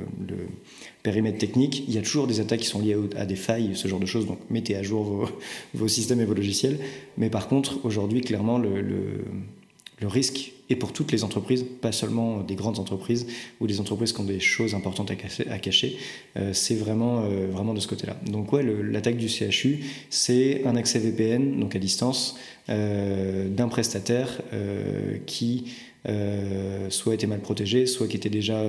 [1.02, 1.84] périmètre technique.
[1.88, 4.06] Il y a toujours des attaques qui sont liées à des failles, ce genre de
[4.06, 5.28] choses, donc mettez à jour vos,
[5.74, 6.78] vos systèmes et vos logiciels.
[7.18, 12.40] Mais par contre, aujourd'hui, clairement, le, le risque est pour toutes les entreprises, pas seulement
[12.40, 13.26] des grandes entreprises
[13.60, 15.96] ou des entreprises qui ont des choses importantes à cacher.
[16.36, 18.16] Euh, c'est vraiment, vraiment de ce côté-là.
[18.26, 22.36] Donc ouais, l'attaque du CHU, c'est un accès VPN, donc à distance,
[22.68, 25.72] euh, d'un prestataire euh, qui
[26.08, 28.60] euh, soit était mal protégé, soit qui était déjà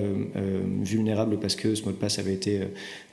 [0.81, 2.61] vulnérable parce que ce mot de passe avait été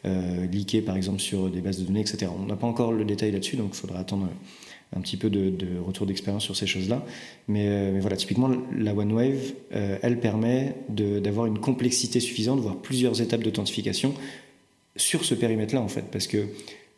[0.05, 2.31] leaké par exemple sur des bases de données, etc.
[2.39, 4.29] On n'a pas encore le détail là-dessus, donc il faudra attendre
[4.97, 7.05] un petit peu de, retour d'expérience sur ces choses-là.
[7.49, 13.43] Mais, mais, voilà, typiquement, la OneWave, elle permet d'avoir une complexité suffisante, voire plusieurs étapes
[13.43, 14.15] d'authentification
[14.97, 16.47] sur ce périmètre-là, en fait, parce que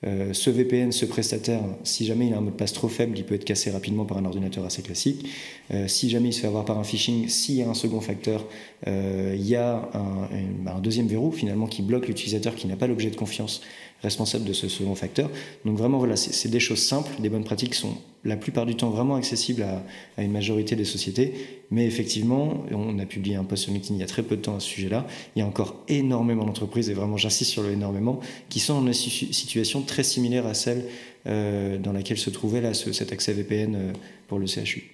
[0.05, 3.17] euh, ce VPN, ce prestataire, si jamais il a un mot de passe trop faible,
[3.17, 5.27] il peut être cassé rapidement par un ordinateur assez classique.
[5.73, 8.01] Euh, si jamais il se fait avoir par un phishing, s'il y a un second
[8.01, 8.45] facteur,
[8.87, 13.11] euh, il y a un, deuxième verrou finalement qui bloque l'utilisateur qui n'a pas l'objet
[13.11, 13.63] de confiance
[14.03, 15.31] responsable de ce second facteur.
[15.65, 18.75] Donc vraiment, voilà, c'est des choses simples, des bonnes pratiques qui sont la plupart du
[18.75, 21.33] temps vraiment accessibles à, une majorité des sociétés.
[21.71, 24.43] Mais effectivement, on a publié un post sur LinkedIn il y a très peu de
[24.43, 25.07] temps à ce sujet-là.
[25.35, 28.87] Il y a encore énormément d'entreprises, et vraiment j'insiste sur le énormément, qui sont dans
[28.87, 30.85] une situation très similaire à celle
[31.27, 33.93] euh, dans laquelle se trouvait là, ce, cet accès VPN euh,
[34.29, 34.91] pour le CHU.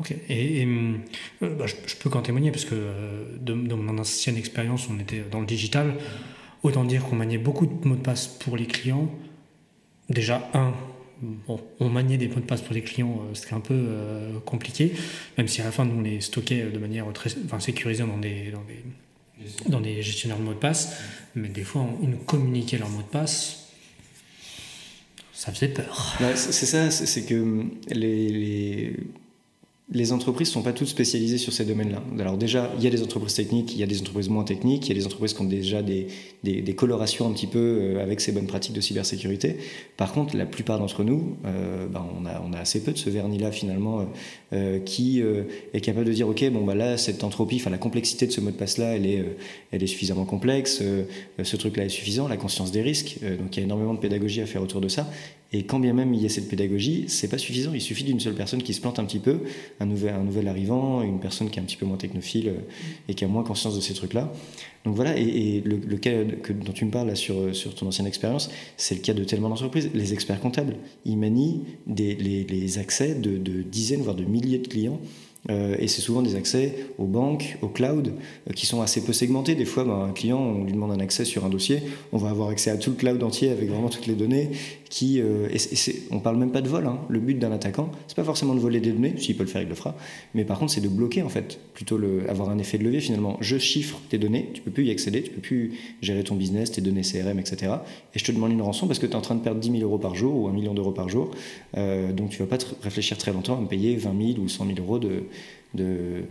[0.00, 0.96] Ok, et, euh,
[1.40, 2.74] bah, je, peux qu'en témoigner parce que
[3.40, 5.94] dans mon ancienne expérience, on était dans le digital.
[6.64, 9.08] Autant dire qu'on maniait beaucoup de mots de passe pour les clients.
[10.08, 10.72] Déjà, un,
[11.78, 14.92] on maniait des mots de passe pour les clients, euh, c'était un peu euh, compliqué,
[15.38, 18.18] même si à la fin, nous, on les stockait de manière très enfin, sécurisée dans
[18.18, 20.96] des, dans, des, dans des gestionnaires de mots de passe.
[21.34, 23.68] Mais des fois, ils nous communiquaient leurs mots de passe.
[25.32, 26.16] Ça faisait peur.
[26.34, 28.96] c'est ça, c'est que les les
[30.12, 32.02] entreprises ne sont pas toutes spécialisées sur ces domaines-là.
[32.18, 34.86] Alors déjà, il y a des entreprises techniques, il y a des entreprises moins techniques,
[34.86, 36.06] il y a des entreprises qui ont déjà des,
[36.74, 39.56] colorations un petit peu euh, avec ces bonnes pratiques de cybersécurité.
[39.96, 42.98] Par contre, la plupart d'entre nous, euh, ben, on, a, on, a, assez peu de
[42.98, 44.06] ce vernis-là finalement
[44.52, 48.26] euh, qui est capable de dire, OK, bon, bah là, cette entropie, enfin la complexité
[48.26, 49.24] de ce mot de passe-là, elle est,
[49.70, 50.82] elle est suffisamment complexe,
[51.42, 54.40] ce truc-là est suffisant, la conscience des risques, donc il y a énormément de pédagogie
[54.40, 55.10] à faire autour de ça.
[55.54, 57.72] Et quand bien même il y a cette pédagogie, c'est pas suffisant.
[57.74, 59.38] Il suffit d'une seule personne qui se plante un petit peu,
[59.80, 63.08] un nouvel, un nouvel arrivant, une personne qui est un petit peu moins technophile euh,
[63.08, 64.32] et qui a moins conscience de ces trucs-là.
[64.84, 66.10] Donc voilà, et, le, cas
[66.42, 69.24] que, dont tu me parles là sur, sur ton ancienne expérience, c'est le cas de
[69.24, 69.90] tellement d'entreprises.
[69.94, 74.58] Les experts comptables, ils manient des, les, les accès de, de, dizaines, voire de milliers
[74.58, 75.00] de clients
[75.50, 78.14] Euh, et c'est souvent des accès aux banques, au cloud,
[78.48, 79.54] euh, qui sont assez peu segmentés.
[79.54, 82.30] Des fois, ben, un client, on lui demande un accès sur un dossier, on va
[82.30, 84.50] avoir accès à tout le cloud entier avec vraiment toutes les données.
[84.90, 85.48] Qui, euh,
[86.12, 86.86] on parle même pas de vol.
[86.86, 87.00] Hein.
[87.08, 89.62] Le but d'un attaquant, c'est pas forcément de voler des données, s'il peut le faire,
[89.62, 89.96] il le fera.
[90.34, 93.00] Mais par contre, c'est de bloquer en fait, plutôt le, avoir un effet de levier
[93.00, 93.36] finalement.
[93.40, 96.70] Je chiffre tes données, tu peux plus y accéder, tu peux plus gérer ton business,
[96.70, 97.72] tes données CRM, etc.
[98.14, 99.78] Et je te demande une rançon parce que tu es en train de perdre 10
[99.78, 101.32] 000 euros par jour ou 1 million d'euros par jour.
[101.74, 104.78] donc tu vas pas réfléchir très longtemps à me payer 20 000 ou 100 000
[104.78, 105.24] euros de
[105.74, 106.22] de,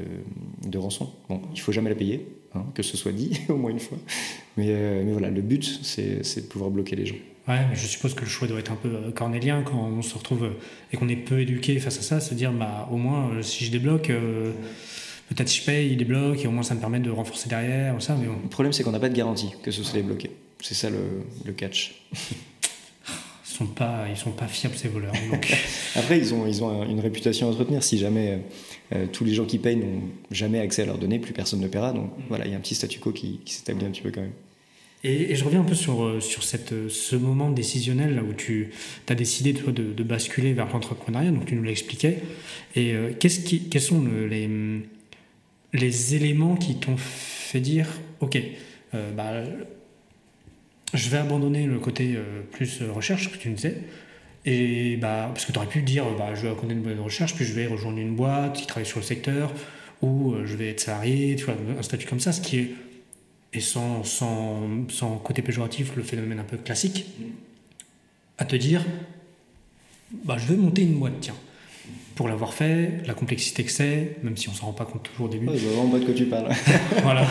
[0.66, 1.12] de rançon.
[1.30, 2.26] Bon, il faut jamais la payer,
[2.56, 3.98] hein, que ce soit dit au moins une fois.
[4.58, 7.16] Mais, euh, mais voilà, le but, c'est de pouvoir bloquer les gens.
[7.48, 10.02] Ouais, mais je suppose que le choix doit être un peu euh, cornélien quand on
[10.02, 10.60] se retrouve euh,
[10.94, 13.72] et qu'on est peu éduqué face à ça, se dire bah, au moins si je
[13.72, 14.08] débloque,
[15.30, 17.96] peut-être si je paye, il débloque et au moins ça me permet de renforcer derrière.
[17.96, 20.32] Ou ça, mais Le problème, c'est qu'on n'a pas de garantie que ce soit débloqué.
[20.62, 21.00] C'est ça le,
[21.44, 22.02] le catch.
[23.46, 25.14] Ils sont pas, ils sont pas fiables ces voleurs.
[25.30, 25.54] Donc.
[25.96, 27.84] Après, ils ont, ils ont une réputation à entretenir.
[27.84, 28.40] Si jamais
[28.92, 31.68] euh, tous les gens qui payent n'ont jamais accès à leurs données, plus personne ne
[31.68, 31.94] paiera.
[31.94, 34.22] Donc voilà, il y a un petit statu quo qui, s'établit un petit peu quand
[34.22, 34.34] même.
[35.04, 38.34] Et, je reviens un peu sur, euh, sur cette, euh, ce moment décisionnel là où
[38.34, 38.72] tu
[39.10, 42.20] as décidé toi, de, basculer vers l'entrepreneuriat, donc tu nous l'expliquais.
[42.76, 44.50] Et qu'est-ce qui, quels sont les,
[45.74, 47.88] les éléments qui t'ont fait dire,
[48.20, 48.38] OK,
[49.16, 49.44] bah,
[50.94, 52.18] je vais abandonner le côté
[52.52, 53.78] plus recherche que tu nous disais,
[54.46, 57.36] et bah, parce que tu aurais pu dire, bah, je vais connaître une bonne recherche,
[57.36, 59.52] puis je vais rejoindre une boîte qui travaille sur le secteur,
[60.02, 62.72] ou euh, je vais être salarié, tu vois, un statut comme ça, ce qui est,
[63.54, 67.06] et sans, sans, sans côté péjoratif, le phénomène un peu classique,
[68.38, 68.84] à te dire,
[70.26, 71.36] bah, je vais monter une boîte, tiens.
[72.16, 75.26] Pour l'avoir fait, la complexité que c'est, même si on s'en rend pas compte toujours
[75.26, 75.48] au début.
[75.56, 76.50] je vois vraiment pas de quoi tu parles.
[77.02, 77.26] voilà.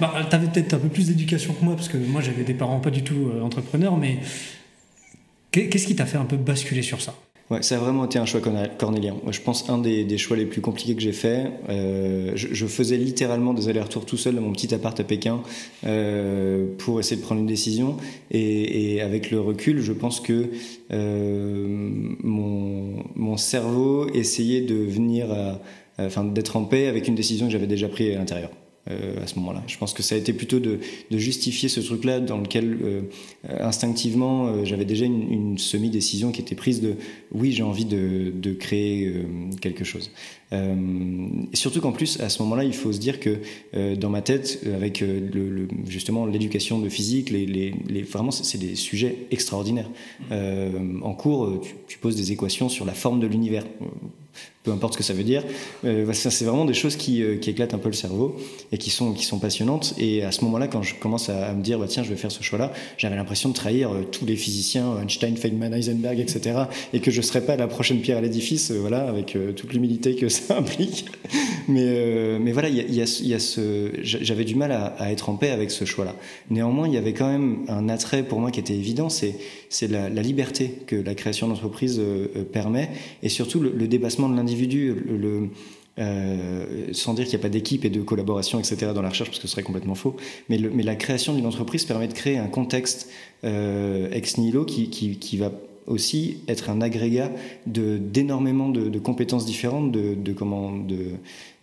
[0.00, 2.54] Bah, tu avais peut-être un peu plus d'éducation que moi, parce que moi j'avais des
[2.54, 4.18] parents pas du tout euh, entrepreneurs, mais
[5.64, 7.14] Qu'est-ce qui t'a fait un peu basculer sur ça?
[7.48, 8.40] Ouais, ça a vraiment été un choix
[8.76, 9.14] cornélien.
[9.30, 11.46] Je pense un des, choix les plus compliqués que j'ai fait.
[11.68, 15.42] Euh, je, faisais littéralement des allers-retours tout seul dans mon petit appart à Pékin
[15.86, 17.98] euh, pour essayer de prendre une décision.
[18.32, 20.46] Et, avec le recul, je pense que
[20.92, 25.26] euh, mon, cerveau essayait de venir,
[25.98, 28.50] enfin d'être en paix avec une décision que j'avais déjà prise à l'intérieur.
[28.88, 29.64] Euh, à ce moment-là.
[29.66, 30.78] Je pense que ça a été plutôt de,
[31.10, 33.00] justifier ce truc-là dans lequel euh,
[33.58, 36.94] instinctivement euh, j'avais déjà une, semi-décision qui était prise de
[37.32, 39.12] oui j'ai envie de, créer
[39.60, 40.12] quelque chose.
[40.52, 43.38] et surtout qu'en plus à ce moment-là il faut se dire que
[43.94, 45.02] dans ma tête avec
[45.86, 49.90] justement l'éducation de physique, les, vraiment c'est des sujets extraordinaires.
[50.30, 53.64] en cours tu poses des équations sur la forme de l'univers
[54.66, 55.44] peu importe ce que ça veut dire.
[55.84, 58.36] Euh, c'est vraiment des choses qui, euh, qui, éclatent un peu le cerveau
[58.72, 59.94] et qui sont, passionnantes.
[59.96, 62.32] Et à ce moment-là, quand je commence à, me dire, bah, tiens, je vais faire
[62.32, 66.64] ce choix-là, j'avais l'impression de trahir euh, tous les physiciens, Einstein, Feynman, Heisenberg, etc.
[66.92, 70.16] Et que je ne serais pas la prochaine pierre à l'édifice, voilà, avec toute l'humilité
[70.16, 71.06] que ça implique.
[71.68, 73.38] mais, voilà, il y a,
[74.02, 76.16] j'avais du mal à, à, être en paix avec ce choix-là.
[76.50, 79.36] Néanmoins, il y avait quand même un attrait pour moi qui était évident, c'est,
[79.68, 82.00] c'est la, liberté que la création d'entreprise
[82.52, 82.90] permet
[83.22, 84.94] et surtout le, le dépassement de l'individu
[85.98, 89.30] euh, sans dire qu'il n'y a pas d'équipe et de collaboration, etc., dans la recherche,
[89.30, 90.14] parce que ce serait complètement faux.
[90.50, 93.10] Mais, mais la création d'une entreprise permet de créer un contexte
[93.44, 95.52] euh, ex nihilo qui, qui, va
[95.86, 97.30] aussi être un agrégat
[97.64, 101.12] d'énormément de, de, compétences différentes, de, de, comment, de,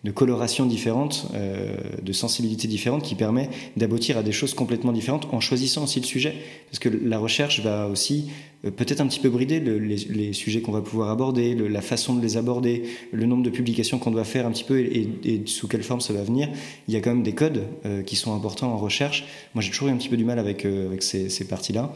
[0.04, 5.26] de colorations différentes, euh, de sensibilités différentes, qui permet d'aboutir à des choses complètement différentes
[5.32, 6.34] en choisissant aussi le sujet.
[6.70, 8.28] Parce que la recherche va aussi
[8.66, 12.20] euh, peut-être un petit peu brider les, sujets qu'on va pouvoir aborder, la façon de
[12.20, 15.82] les aborder, le nombre de publications qu'on doit faire un petit peu et, sous quelle
[15.82, 16.50] forme ça va venir.
[16.86, 19.24] Il y a quand même des codes euh, qui sont importants en recherche.
[19.54, 21.94] Moi, j'ai toujours eu un petit peu du mal avec, avec ces, ces parties-là.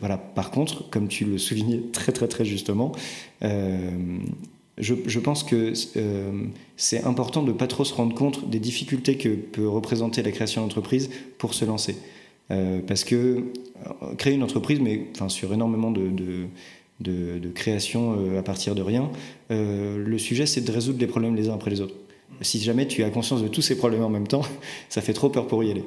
[0.00, 0.18] voilà.
[0.18, 2.92] Par contre, comme tu le soulignais très très très justement,
[4.78, 5.72] je, pense que
[6.76, 10.32] c'est important de ne pas trop se rendre compte des difficultés que peut représenter la
[10.32, 11.96] création d'entreprise pour se lancer.
[12.50, 16.08] Euh, parce que euh, créer une entreprise, mais enfin, sur énormément de,
[17.00, 19.10] de, de, création euh, à partir de rien,
[19.50, 21.94] le sujet c'est de résoudre les problèmes les uns après les autres.
[22.42, 24.42] Si jamais tu as conscience de tous ces problèmes en même temps,
[24.88, 25.84] ça fait trop peur pour y aller.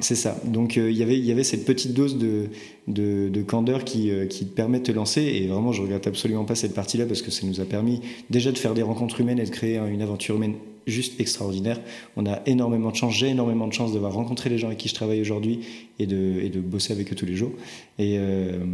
[0.00, 0.38] C'est ça.
[0.44, 2.48] Donc il y avait, il y avait cette petite dose de,
[2.88, 5.22] de, de candeur qui, qui te permet de te lancer.
[5.22, 8.52] Et vraiment, je regrette absolument pas cette partie-là parce que ça nous a permis déjà
[8.52, 10.54] de faire des rencontres humaines et de créer une aventure humaine
[10.86, 11.80] juste extraordinaire.
[12.16, 14.88] On a énormément de chance, j'ai énormément de chance d'avoir rencontré les gens avec qui
[14.88, 15.60] je travaille aujourd'hui
[15.98, 17.52] et de, bosser avec eux tous les jours.
[18.00, 18.64] Euh,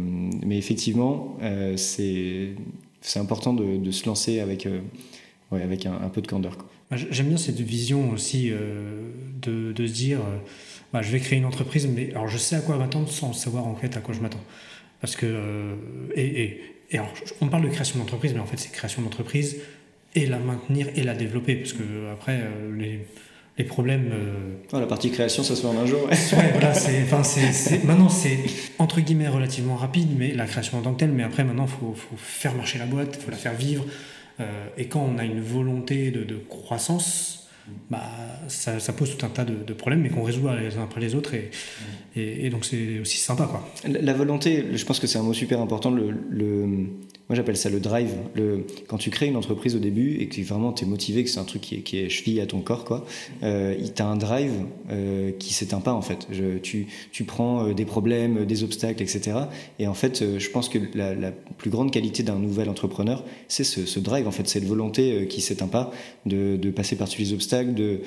[0.45, 2.55] mais effectivement, euh, c'est
[3.15, 4.43] important de, se lancer euh,
[5.51, 6.57] avec un, peu de candeur.
[6.95, 8.51] J'aime bien cette vision aussi
[9.41, 10.19] de, de, se dire
[10.91, 13.67] bah, je vais créer une entreprise, mais alors je sais à quoi m'attendre sans savoir
[13.67, 14.43] en fait à quoi je m'attends.
[15.01, 15.75] Parce que,
[16.15, 19.57] et, et, et alors, on parle de création d'entreprise, mais en fait, c'est création d'entreprise
[20.15, 21.55] et la maintenir et la développer.
[21.55, 22.39] Parce que après,
[22.77, 22.99] les,
[23.57, 24.11] les, problèmes.
[24.71, 26.03] la partie création, ça se fait en un jour.
[26.03, 28.37] Ouais, voilà, c'est, maintenant c'est
[28.77, 31.11] entre guillemets relativement rapide, mais la création en tant que telle.
[31.11, 33.85] Mais après, maintenant, il faut, faut, faire marcher la boîte, il faut la faire vivre.
[34.77, 37.47] Et quand on a une volonté de, croissance,
[37.89, 38.01] bah,
[38.47, 41.33] ça, pose tout un tas de, problèmes, mais qu'on résout les uns après les autres.
[42.15, 43.47] Et, donc, c'est aussi sympa.
[43.49, 43.67] Quoi.
[43.87, 45.95] La, volonté, je pense que c'est un mot super important.
[47.33, 48.11] Moi, j'appelle ça le drive.
[48.35, 51.31] Le, quand tu crées une entreprise au début et que vraiment tu es motivé, que
[51.31, 53.07] c'est un truc qui est, qui est cheville à ton corps, quoi,
[53.41, 54.53] euh, tu as un drive
[54.91, 56.27] euh, qui s'éteint pas, en fait.
[56.61, 59.31] Tu, tu prends euh, des problèmes, des obstacles, etc.
[59.79, 63.63] Et en fait, euh, je pense que la, plus grande qualité d'un nouvel entrepreneur, c'est
[63.63, 65.91] ce, ce, drive, en fait, cette volonté qui s'éteint pas
[66.27, 68.01] de, de passer par-dessus les obstacles de,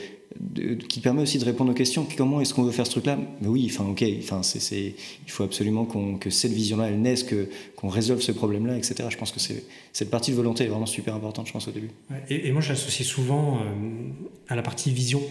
[0.88, 2.06] qui permet aussi de répondre aux questions.
[2.16, 3.18] Comment est-ce qu'on veut faire ce truc-là?
[3.40, 4.94] Mais oui, enfin, ok, enfin, c'est,
[5.26, 5.86] il faut absolument
[6.18, 9.08] que cette vision-là, elle naisse, que, qu'on résolve ce problème-là, etc.
[9.08, 11.72] Je pense que c'est, cette partie de volonté est vraiment super importante, je pense, au
[11.72, 11.90] début.
[12.28, 13.60] et, moi, j'associe souvent euh,
[14.48, 15.22] à la partie vision,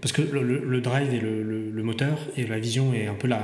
[0.00, 3.40] parce que le, drive est le, moteur, et la vision est un peu la,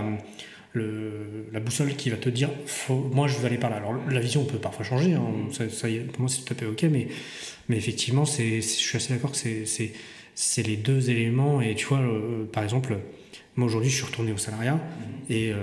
[0.75, 2.51] la boussole qui va te dire
[3.14, 3.77] moi je veux aller par là.
[3.77, 7.09] Alors la vision peut parfois changer, hein, ça, ça, pour moi c'est tout ok, mais,
[7.68, 9.92] mais effectivement c'est, je suis assez d'accord que c'est,
[10.40, 11.61] c'est les deux éléments.
[11.61, 12.96] Et tu vois, euh, par exemple,
[13.57, 14.74] moi aujourd'hui, je suis retourné au salariat.
[14.74, 14.81] Mhm.
[15.31, 15.57] Et euh,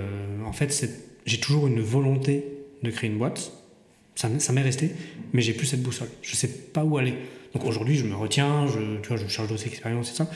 [0.44, 0.86] en fait,
[1.24, 2.44] j'ai toujours une volonté
[2.82, 3.52] de créer une boîte.
[4.14, 4.90] Ça, ça m'est resté,
[5.32, 6.08] mais j'ai plus cette boussole.
[6.20, 7.14] Je sais pas où aller.
[7.54, 10.30] Donc aujourd'hui, je me retiens, je, tu vois, je charge d'autres expériences et ça.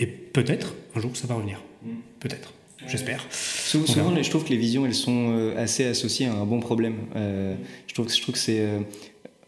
[0.00, 1.62] Et peut-être, un jour, ça va revenir.
[1.84, 1.94] Mhm.
[2.18, 2.54] Peut-être.
[2.86, 3.26] J'espère.
[3.30, 6.96] Souvent, je trouve que les visions, elles sont euh, assez associées à un bon problème.
[7.14, 8.64] je, trouve, je trouve que c'est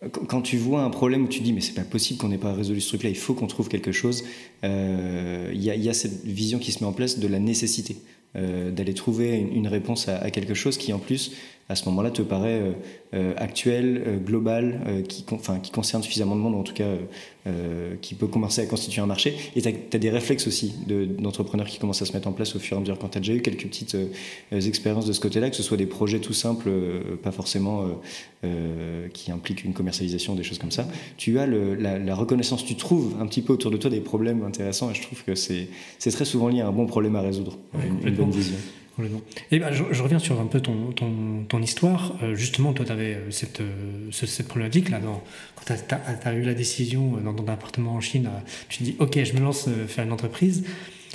[0.09, 2.55] quand tu vois un problème où tu dis mais c'est pas possible qu'on n'ait pas
[2.55, 4.25] résolu ce truc-là, il faut qu'on trouve quelque chose,
[4.65, 7.97] euh, il y, a cette vision qui se met en place de la nécessité.
[8.37, 11.33] Euh, d'aller trouver une, réponse à, quelque chose qui en plus
[11.71, 12.73] à ce moment-là te paraît euh,
[13.15, 16.89] euh actuel, euh, global, qui, enfin, qui concerne suffisamment de monde, en tout cas
[18.03, 19.35] qui peut commencer à constituer un marché.
[19.57, 20.75] Et tu as, des réflexes aussi
[21.19, 22.99] d'entrepreneurs qui commencent à se mettre en place au fur et à mesure.
[22.99, 23.97] Quand tu as déjà eu quelques petites
[24.53, 26.71] expériences de ce côté-là, que ce soit des projets tout simples,
[27.23, 27.89] pas forcément
[29.15, 32.77] qui impliquent une commercialisation, des choses comme ça, tu as le, la, la, reconnaissance, tu
[32.77, 35.69] trouves un petit peu autour de toi des problèmes intéressants et je trouve que c'est
[36.13, 37.57] très souvent lié à un bon problème à résoudre,
[38.05, 38.57] une bonne vision.
[39.51, 40.93] Et ben, je, reviens sur un peu ton,
[41.49, 42.17] ton, histoire.
[42.23, 45.01] Euh, justement, toi, tu avais euh, cette, euh, cette problématique-là.
[45.01, 48.31] Quand tu as, eu la décision dans ton appartement en Chine,
[48.69, 50.65] tu te dis Ok, je me lance faire une entreprise.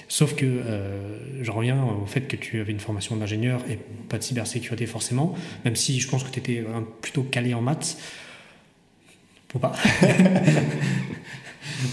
[0.08, 0.62] Sauf que
[1.42, 5.34] je reviens au fait que tu avais une formation d'ingénieur et pas de cybersécurité forcément,
[5.64, 6.64] même si je pense que tu étais
[7.02, 7.98] plutôt calé en maths.
[9.52, 9.74] Faut pas.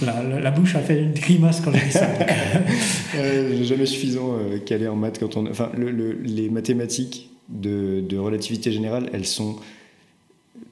[0.03, 2.09] la, bouche a fait une grimace quand j'ai dit ça.
[3.17, 5.49] euh, jamais suffisant euh, calé en maths quand on.
[5.51, 9.57] Enfin, les mathématiques de, relativité générale, elles sont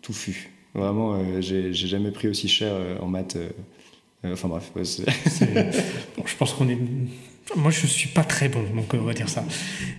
[0.02, 0.50] touffues.
[0.74, 3.36] Vraiment, euh, j'ai jamais pris aussi cher en maths.
[4.24, 4.70] enfin bref.
[4.76, 6.78] je pense qu'on est.
[7.56, 9.44] Moi, je suis pas très bon, donc on va dire ça.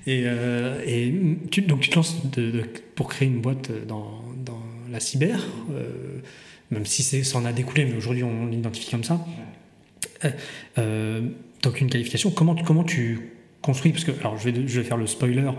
[0.07, 0.23] Et,
[0.85, 1.13] et
[1.49, 2.63] tu, donc tu te lances de,
[2.95, 5.45] pour créer une boîte dans, dans la cyber
[6.71, 9.23] même si ça en a découlé, mais aujourd'hui on l'identifie comme ça.
[10.25, 10.29] Euh,
[10.77, 11.21] euh,
[11.61, 13.31] donc une qualification, comment, comment tu
[13.61, 13.91] construis?
[13.91, 15.49] Parce que, alors je vais, je vais faire le spoiler,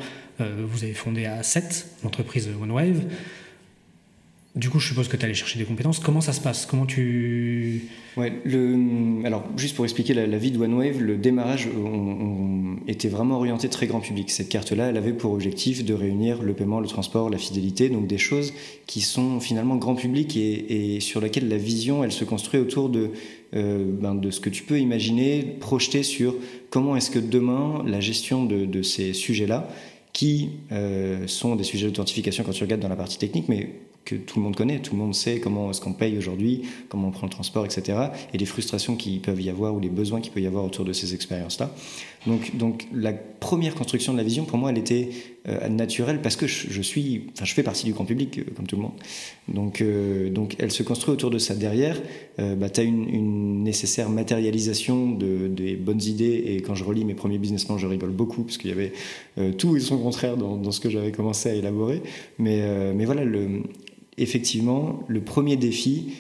[0.41, 3.03] euh, vous avez fondé à 7 l'entreprise OneWave.
[4.55, 5.99] Du coup, je suppose que tu allé chercher des compétences.
[5.99, 6.67] Comment ça se passe?
[6.67, 7.89] Comment tu...
[8.19, 8.35] Ouais.
[9.25, 13.87] Alors, juste pour expliquer la, vie de OneWave, le démarrage on, était vraiment orienté très
[13.87, 14.31] grand public.
[14.31, 18.07] Cette carte-là, elle avait pour objectif de réunir le paiement, le transport, la fidélité, donc
[18.07, 18.53] des choses
[18.87, 23.11] qui sont finalement grand public et, sur laquelle la vision, elle se construit autour de,
[23.55, 26.35] euh, ben, de ce que tu peux imaginer, projeter sur
[26.69, 29.67] comment est-ce que demain, la gestion de, de ces sujets-là,
[30.13, 33.71] qui euh, sont des sujets d'authentification quand tu regardes dans la partie technique, mais
[34.05, 37.09] que tout le monde connaît, tout le monde sait comment est-ce qu'on paye aujourd'hui, comment
[37.09, 37.99] on prend le transport, etc.
[38.35, 40.85] Et les frustrations qui peuvent y avoir ou les besoins qu'il peut y avoir autour
[40.85, 41.71] de ces expériences-là.
[42.27, 45.09] Donc, donc la première construction de la vision, pour moi, elle était
[45.49, 48.67] euh, naturelle parce que je, suis, enfin, je fais partie du grand public, euh, comme
[48.67, 48.93] tout le monde.
[49.49, 51.55] Donc, euh, donc elle se construit autour de ça.
[51.55, 52.01] Derrière,
[52.39, 56.45] bah, tu as une, une, nécessaire matérialisation de, des bonnes idées.
[56.47, 58.93] Et quand je relis mes premiers business plans, je rigole beaucoup parce qu'il y avait
[59.59, 62.03] tout et son contraire dans, dans ce que j'avais commencé à élaborer.
[62.39, 62.63] Mais,
[62.95, 63.63] mais voilà, le,
[64.19, 66.15] effectivement, le premier défi,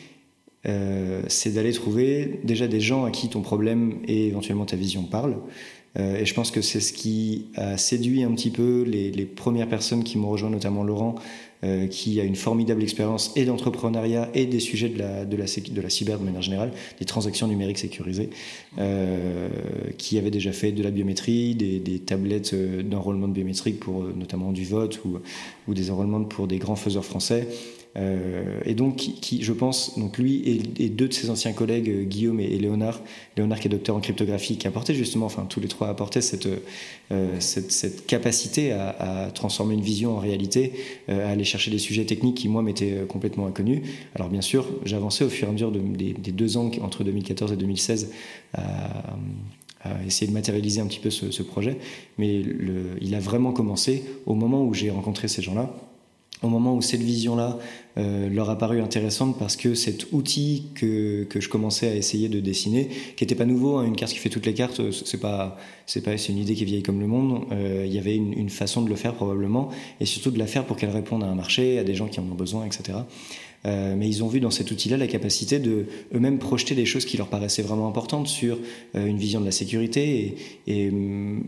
[0.66, 5.02] euh, c'est d'aller trouver déjà des gens à qui ton problème et éventuellement ta vision
[5.02, 5.38] parlent.
[5.98, 9.68] Euh, et je pense que c'est ce qui a séduit un petit peu les, premières
[9.68, 11.16] personnes qui m'ont rejoint, notamment Laurent,
[11.64, 16.24] euh, qui a une formidable expérience et d'entrepreneuriat et des sujets de la, cyber de
[16.24, 18.30] manière générale, des transactions numériques sécurisées,
[19.98, 22.54] qui avait déjà fait de la biométrie, des, tablettes
[22.88, 25.00] d'enrôlement de biométrique pour notamment du vote
[25.68, 27.48] ou des enrôlements pour des grands faiseurs français.
[27.96, 30.42] Et donc, qui, je pense, donc lui
[30.78, 33.00] et, deux de ses anciens collègues, Guillaume et, Léonard,
[33.36, 36.48] Léonard qui est docteur en cryptographie, qui apportait justement, enfin tous les trois apportaient cette,
[37.38, 40.72] cette, cette, capacité à, transformer une vision en réalité,
[41.08, 43.82] à aller chercher des sujets techniques qui, moi, m'étaient complètement inconnus.
[44.14, 47.56] Alors, bien sûr, j'avançais au fur et à mesure des, deux ans entre 2014 et
[47.56, 48.10] 2016
[49.84, 51.76] à essayer de matérialiser un petit peu ce, projet.
[52.18, 52.42] Mais
[53.00, 55.74] il a vraiment commencé au moment où j'ai rencontré ces gens-là,
[56.42, 57.58] au moment où cette vision-là
[57.98, 62.30] euh, leur a paru intéressante parce que cet outil que, que je commençais à essayer
[62.30, 64.92] de dessiner, qui n'était pas nouveau, hein, une carte qui fait toutes les cartes, euh,
[64.92, 67.44] c'est pas c'est pas c'est une idée qui est vieille comme le monde.
[67.52, 70.64] Euh, il y avait une, façon de le faire probablement, et surtout de la faire
[70.64, 72.98] pour qu'elle réponde à un marché, à des gens qui en ont besoin, etc.
[73.64, 77.16] Mais ils ont vu dans cet outil-là la capacité de eux-mêmes projeter des choses qui
[77.16, 78.58] leur paraissaient vraiment importantes sur
[78.94, 80.34] une vision de la sécurité.
[80.66, 81.44] Et, hum,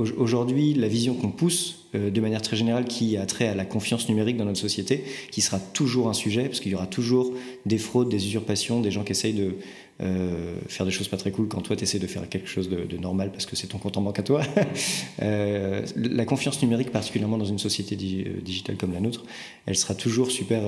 [0.00, 3.64] aujourd'hui, la vision qu'on pousse euh, de manière très générale qui a trait à la
[3.64, 7.32] confiance numérique dans notre société, qui sera toujours un sujet, parce qu'il y aura toujours
[7.66, 9.54] des fraudes, des usurpations, des gens qui essayent de
[10.00, 12.70] euh, faire des choses pas très cool quand toi tu essaies de faire quelque chose
[12.70, 14.42] de, normal parce que c'est ton compte en banque à toi.
[15.22, 19.24] euh, la confiance numérique, particulièrement dans une société digitale comme la nôtre,
[19.66, 20.62] elle sera toujours super,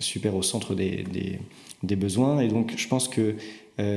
[0.00, 1.38] super au centre des, des,
[1.84, 2.40] des, besoins.
[2.40, 3.36] Et donc je pense que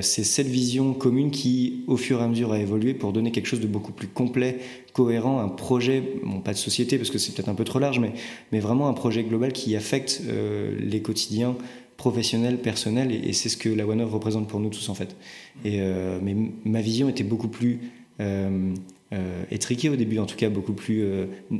[0.01, 3.47] c'est cette vision commune qui, au fur et à mesure, a évolué pour donner quelque
[3.47, 4.59] chose de beaucoup plus complet,
[4.93, 7.99] cohérent, un projet, bon, pas de société parce que c'est peut-être un peu trop large,
[7.99, 8.13] mais,
[8.51, 10.21] mais vraiment un projet global qui affecte
[10.79, 11.55] les quotidiens
[12.01, 15.15] professionnel, personnel, et, c'est ce que la One représente pour nous tous en fait.
[15.63, 17.79] Et, euh, mais ma vision était beaucoup plus
[19.13, 21.03] euh, euh, étriquée au début, en tout cas beaucoup plus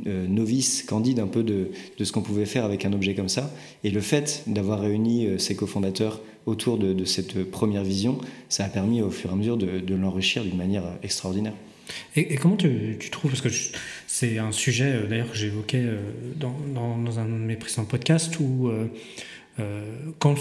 [0.02, 3.52] novice, candide un peu de, de ce qu'on pouvait faire avec un objet comme ça.
[3.84, 9.02] Et le fait d'avoir réuni ces cofondateurs autour de, cette première vision, ça a permis
[9.02, 11.54] au fur et à mesure de, l'enrichir d'une manière extraordinaire.
[12.16, 13.50] Et, comment tu, trouves, parce que
[14.06, 15.84] c'est un sujet d'ailleurs que j'évoquais
[16.36, 18.70] dans, dans, dans, un de mes précédents podcasts où
[19.60, 20.36] euh, quand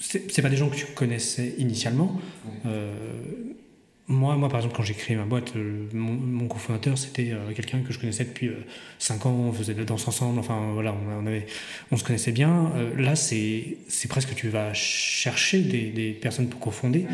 [0.00, 2.20] c'est pas des gens que tu connaissais initialement.
[2.66, 2.92] Euh,
[4.12, 7.92] moi, moi, par exemple, quand j'ai créé ma boîte, euh, mon, cofondateur, c'était quelqu'un que
[7.92, 8.50] je connaissais depuis
[8.98, 11.46] 5 ans, on faisait de la danse ensemble, enfin voilà, on, avait,
[11.90, 12.72] on se connaissait bien.
[12.96, 13.76] là, c'est
[14.08, 17.06] presque tu vas chercher des, des, personnes pour cofonder,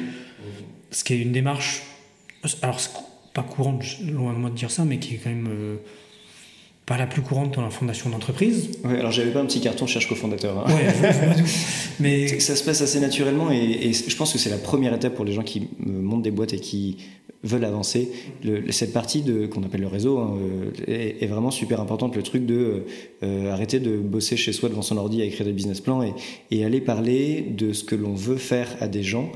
[0.91, 1.83] ce qui est une démarche,
[2.63, 2.81] alors
[3.33, 5.79] pas courante, loin de moi de dire ça, mais qui est quand même
[6.89, 8.71] pas la plus courante dans la fondation d'entreprise.
[8.83, 10.59] Oui, alors j'avais pas un petit carton cherche cofondateur.
[10.59, 10.73] Hein.
[10.73, 11.45] Ouais,
[12.01, 15.27] mais ça se passe assez naturellement et, je pense que c'est la première étape pour
[15.27, 16.97] les gens qui montent des boîtes et qui
[17.45, 18.11] veulent avancer.
[18.71, 20.39] cette partie de qu'on appelle le réseau hein,
[20.89, 22.17] euh, est, vraiment super importante.
[22.17, 22.85] Le truc de
[23.23, 26.15] euh, arrêter de bosser chez soi devant son ordi à écrire des business plans et,
[26.51, 29.31] et aller parler de ce que l'on veut faire à des gens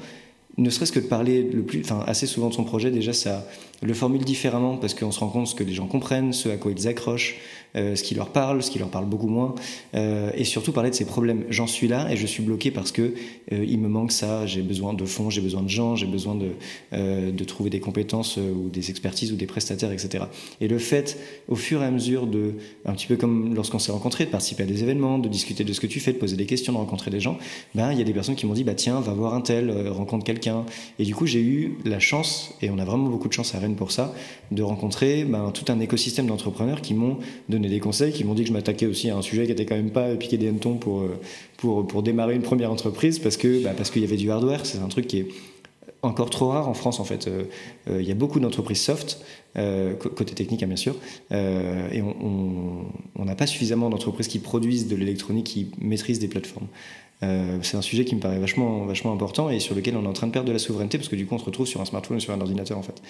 [0.59, 3.47] ne serait-ce que de parler le plus, assez souvent de son projet, déjà ça
[3.83, 6.57] le formule différemment parce qu'on se rend compte ce que les gens comprennent, ce à
[6.57, 7.37] quoi ils accrochent,
[7.75, 9.55] euh, ce qui leur parle, ce qui leur parle beaucoup moins,
[9.95, 11.45] euh, et surtout parler de ses problèmes.
[11.49, 13.15] J'en suis là et je suis bloqué parce que
[13.53, 16.35] euh, il me manque ça, j'ai besoin de fonds, j'ai besoin de gens, j'ai besoin
[16.35, 16.51] de,
[17.31, 20.25] de trouver des compétences ou des expertises ou des prestataires, etc.
[20.61, 22.55] Et le fait, au fur et à mesure de,
[22.85, 25.73] un petit peu comme lorsqu'on s'est rencontrés, de participer à des événements, de discuter de
[25.73, 27.39] ce que tu fais, de poser des questions, de rencontrer des gens,
[27.75, 29.89] ben il y a des personnes qui m'ont dit bah tiens, va voir un tel,
[29.89, 30.65] rencontre quelqu'un.
[30.99, 33.59] Et du coup j'ai eu la chance, et on a vraiment beaucoup de chance à
[33.59, 34.15] Rennes pour ça,
[34.51, 38.43] de rencontrer ben, tout un écosystème d'entrepreneurs qui m'ont donné des conseils, qui m'ont dit
[38.43, 40.77] que je m'attaquais aussi à un sujet qui était quand même pas piqué des hannetons
[40.77, 41.19] pour, euh,
[41.57, 44.65] pour, pour démarrer une première entreprise parce que bah, parce qu'il y avait du hardware.
[44.67, 45.27] C'est un truc qui est
[46.03, 47.29] encore trop rare en France en fait.
[47.29, 47.45] Euh,
[47.89, 49.21] euh, il y a beaucoup d'entreprises soft,
[49.55, 50.97] côté technique hein, bien sûr,
[51.31, 56.69] et on n'a pas suffisamment d'entreprises qui produisent de l'électronique, qui maîtrisent des plateformes.
[57.23, 60.09] Euh, c'est un sujet qui me paraît vachement, vachement important et sur lequel on est
[60.09, 61.81] en train de perdre de la souveraineté parce que du coup on se retrouve sur
[61.81, 63.01] un smartphone ou sur un ordinateur en fait.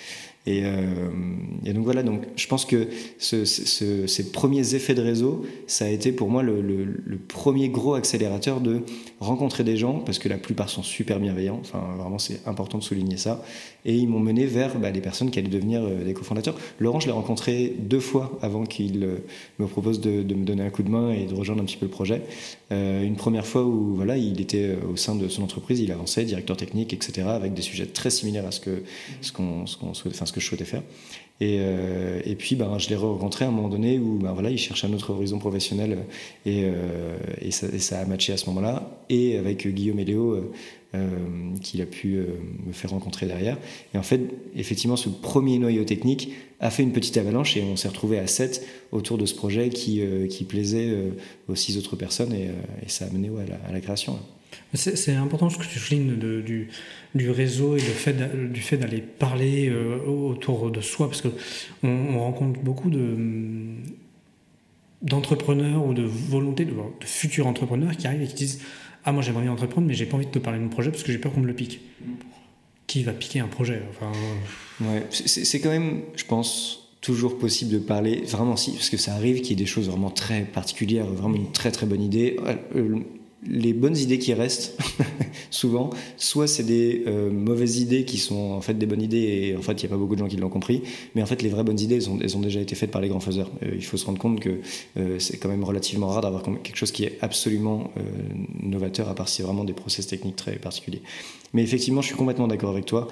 [0.47, 5.87] Et, euh, donc voilà, donc je pense que ce, ces premiers effets de réseau, ça
[5.87, 6.63] a été pour moi le,
[7.29, 8.83] premier gros accélérateur de
[9.21, 12.83] rencontrer des gens parce que la plupart sont super bienveillants, enfin vraiment c'est important de
[12.83, 13.43] souligner ça.
[13.85, 16.55] Et ils m'ont mené vers bah, les personnes qui allaient devenir euh, des cofondateurs.
[16.79, 19.09] Laurent, je l'ai rencontré deux fois avant qu'il
[19.59, 21.87] me propose de, me donner un coup de main et de rejoindre un petit peu
[21.87, 22.23] le projet.
[22.71, 26.25] une première fois où voilà, il était euh, au sein de son entreprise, il avançait,
[26.25, 28.83] directeur technique, etc., avec des sujets très similaires à ce que,
[29.21, 30.83] ce qu'on, ce qu'on souhaitait, je souhaitais faire.
[31.41, 34.51] Et, euh, et puis, ben, je l'ai rencontré à un moment donné où ben, voilà,
[34.51, 35.99] il cherchait un autre horizon professionnel
[36.45, 38.91] et, euh, et, ça, et ça, a matché à ce moment-là.
[39.09, 40.53] Et avec Guillaume et Léo,
[41.63, 42.21] qu'il a pu
[42.67, 43.59] me faire rencontrer derrière.
[43.95, 44.21] Et en fait,
[44.55, 48.27] effectivement, ce premier noyau technique a fait une petite avalanche et on s'est retrouvé à
[48.27, 50.95] 7 autour de ce projet qui, qui plaisait
[51.49, 52.51] aux six autres personnes et,
[52.89, 53.31] ça a mené
[53.69, 54.19] à, la, création.
[54.75, 58.15] C'est important ce que tu soulignes du, réseau et fait
[58.53, 59.73] du fait d'aller parler
[60.07, 61.29] autour de soi, parce que
[61.83, 63.17] on, rencontre beaucoup de
[65.03, 68.61] d'entrepreneurs ou de volonté de, futurs entrepreneurs qui arrivent et qui disent
[69.05, 70.91] Ah, moi j'aimerais bien entreprendre, mais j'ai pas envie de te parler de mon projet
[70.91, 71.81] parce que j'ai peur qu'on me le pique.
[72.87, 74.13] Qui va piquer un projet enfin,
[74.83, 79.15] ouais, C'est quand même, je pense, toujours possible de parler, vraiment si, parce que ça
[79.15, 82.37] arrive qu'il y ait des choses vraiment très particulières, vraiment une très très bonne idée.
[83.45, 84.79] Les bonnes idées qui restent,
[85.51, 89.57] souvent, soit c'est des euh, mauvaises idées qui sont en fait des bonnes idées et
[89.57, 90.83] en fait il n'y a pas beaucoup de gens qui l'ont compris,
[91.15, 93.01] mais en fait les vraies bonnes idées elles ont, elles ont déjà été faites par
[93.01, 93.51] les grands faiseurs.
[93.65, 94.61] Euh, il faut se rendre compte que
[94.97, 97.91] euh, c'est quand même relativement rare d'avoir quelque chose qui est absolument
[98.63, 101.03] novateur à part si c'est vraiment des process techniques très particuliers.
[101.53, 103.09] Mais effectivement, je suis complètement d'accord avec toi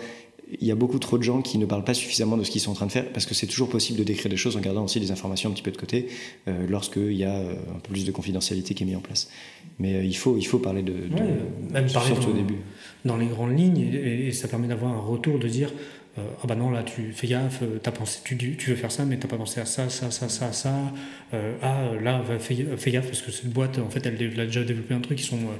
[0.58, 2.60] il y a beaucoup trop de gens qui ne parlent pas suffisamment de ce qu'ils
[2.60, 4.60] sont en train de faire parce que c'est toujours possible de décrire des choses en
[4.60, 6.08] gardant aussi des informations un petit peu de côté
[6.48, 9.30] euh, lorsqu'il y a euh, un peu plus de confidentialité qui est mis en place.
[9.78, 10.92] Mais euh, il, faut, il faut parler de,
[11.70, 12.56] même parler surtout au début.
[13.04, 15.72] Dans les grandes lignes et, ça permet d'avoir un retour de dire
[16.16, 19.16] ah bah non là tu fais gaffe as pensé tu, tu veux faire ça mais
[19.16, 20.74] t'as pas pensé à ça ça ça ça ça
[21.62, 24.62] ah là fais, fais, gaffe parce que cette boîte en fait elle, elle a déjà
[24.62, 25.56] développé un truc qui sont euh,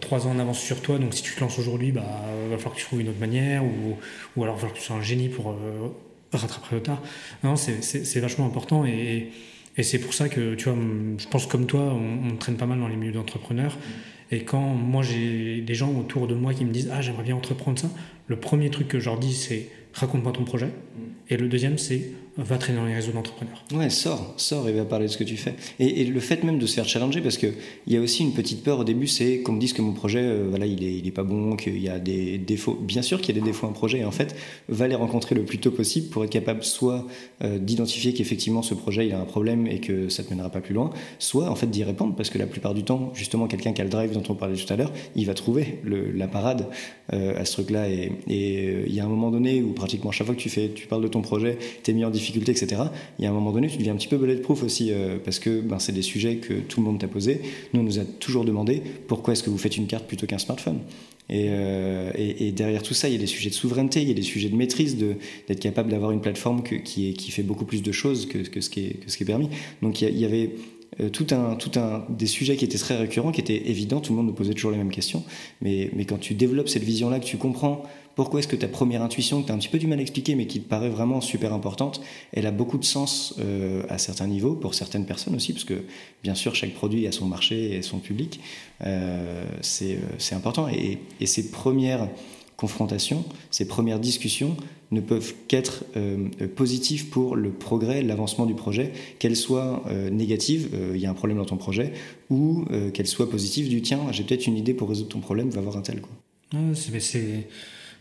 [0.00, 2.04] trois ans en avance sur toi, donc si tu te lances aujourd'hui, bah,
[2.50, 3.96] va falloir que tu trouves une autre manière, ou,
[4.36, 5.88] ou alors va falloir que tu sois un génie pour euh,
[6.32, 7.02] rattraper le retard.
[7.44, 9.30] Non, c'est vachement important et,
[9.76, 10.78] et c'est pour ça que, tu vois,
[11.18, 13.76] je pense comme toi, on, on traîne pas mal dans les milieux d'entrepreneurs.
[14.30, 17.36] Et quand moi j'ai des gens autour de moi qui me disent Ah, j'aimerais bien
[17.36, 17.88] entreprendre ça,
[18.26, 20.70] le premier truc que je leur dis c'est raconte-moi ton projet.
[21.28, 23.64] Et le deuxième c'est va traîner dans les réseaux d'entrepreneurs.
[23.72, 25.54] Ouais, sors, sors et va parler de ce que tu fais.
[25.78, 27.54] Et, le fait même de se faire challenger, parce qu'il
[27.86, 30.22] y a aussi une petite peur au début, c'est qu'on me dise que mon projet,
[30.22, 32.78] euh, voilà, il est, il est pas bon, qu'il y a des défauts.
[32.80, 34.36] Bien sûr qu'il y a des défauts à un projet, et en fait,
[34.68, 37.06] va les rencontrer le plus tôt possible pour être capable soit
[37.42, 40.50] euh, d'identifier qu'effectivement ce projet, il a un problème et que ça ne te mènera
[40.50, 43.46] pas plus loin, soit en fait d'y répondre, parce que la plupart du temps, justement,
[43.46, 46.28] quelqu'un qui a le drive dont on parlait tout à l'heure, il va trouver la
[46.28, 46.66] parade
[47.12, 47.88] euh, à ce truc-là.
[47.88, 50.86] Et il y a un moment donné où pratiquement chaque fois que tu, fais, tu
[50.86, 52.82] parles de ton projet, tu es mis en difficulté, etc.,
[53.18, 55.38] il y a un moment donné, tu deviens un petit peu bulletproof aussi, euh, parce
[55.38, 57.40] que ben, c'est des sujets que tout le monde t'a posé.
[57.72, 60.38] Nous, on nous a toujours demandé pourquoi est-ce que vous faites une carte plutôt qu'un
[60.38, 60.80] smartphone.
[61.28, 62.12] Et, euh,
[62.52, 64.48] derrière tout ça, il y a des sujets de souveraineté, il y a des sujets
[64.48, 68.70] de maîtrise, d'être capable d'avoir une plateforme qui, fait beaucoup plus de choses que, ce,
[68.70, 69.48] qui est, permis.
[69.82, 70.52] Donc il y, avait
[71.00, 74.12] euh, tout un, tout un, des sujets qui étaient très récurrents, qui étaient évidents, tout
[74.12, 75.24] le monde nous posait toujours les mêmes questions.
[75.60, 77.82] Mais quand tu développes cette vision-là, que tu comprends
[78.16, 80.02] pourquoi est-ce que ta première intuition, que tu as un petit peu du mal à
[80.02, 82.00] expliquer, mais qui te paraît vraiment super importante,
[82.32, 85.84] elle a beaucoup de sens euh, à certains niveaux, pour certaines personnes aussi, parce que
[86.22, 88.40] bien sûr, chaque produit a son marché et son public.
[88.86, 90.66] Euh, c'est important.
[90.68, 92.08] Et, ces premières
[92.56, 94.56] confrontations, ces premières discussions
[94.92, 100.70] ne peuvent qu'être euh, positives pour le progrès, l'avancement du projet, qu'elles soient euh, négatives,
[100.94, 101.92] il y a un problème dans ton projet,
[102.30, 102.64] ou
[102.94, 105.76] qu'elles soient positives du tiens, j'ai peut-être une idée pour résoudre ton problème, va voir
[105.76, 106.00] un tel.
[106.00, 106.12] Quoi.
[106.72, 107.46] c'est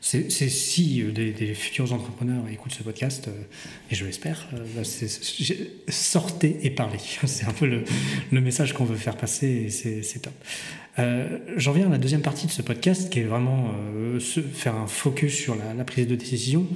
[0.05, 3.31] c'est si euh, des, futurs entrepreneurs écoutent ce podcast, euh,
[3.89, 4.83] et je l'espère, euh,
[5.87, 6.99] sortez et parlez.
[7.25, 7.83] C'est un peu le,
[8.39, 10.33] message qu'on veut faire passer et c'est top.
[11.57, 13.73] J'en viens à la deuxième partie de ce podcast qui est vraiment
[14.53, 16.67] faire un focus sur la, prise de décision.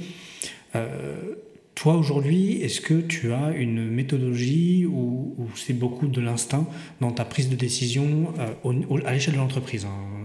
[1.76, 6.68] toi aujourd'hui, est-ce que tu as une méthodologie ou, c'est beaucoup de l'instinct
[7.02, 8.34] dans ta prise de décision
[9.06, 10.19] à l'échelle de l'entreprise hein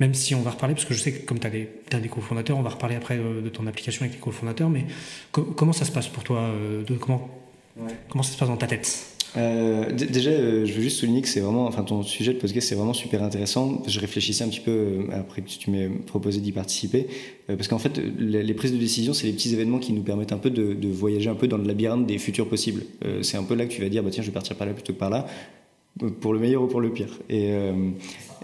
[0.00, 2.08] même si on va reparler, parce que je sais que comme tu as des, des
[2.08, 4.86] cofondateurs, on va reparler après euh, de ton application avec les cofondateurs, mais
[5.30, 7.28] comment ça se passe pour toi euh, de, comment,
[8.08, 9.10] comment ça se passe dans ta tête?
[9.36, 12.76] Euh, déjà, je veux juste souligner que c'est vraiment, enfin, ton sujet de podcast, c'est
[12.76, 13.82] vraiment super intéressant.
[13.84, 17.08] Je réfléchissais un petit peu après que tu m'aies proposé d'y participer,
[17.48, 20.38] parce qu'en fait, les, prises de décision, c'est les petits événements qui nous permettent un
[20.38, 22.84] peu de, de, voyager un peu dans le labyrinthe des futurs possibles.
[23.22, 24.72] c'est un peu là que tu vas dire, bah tiens, je vais partir par là
[24.72, 25.26] plutôt que par là
[26.20, 27.18] pour le meilleur ou pour le pire.
[27.28, 27.52] Et,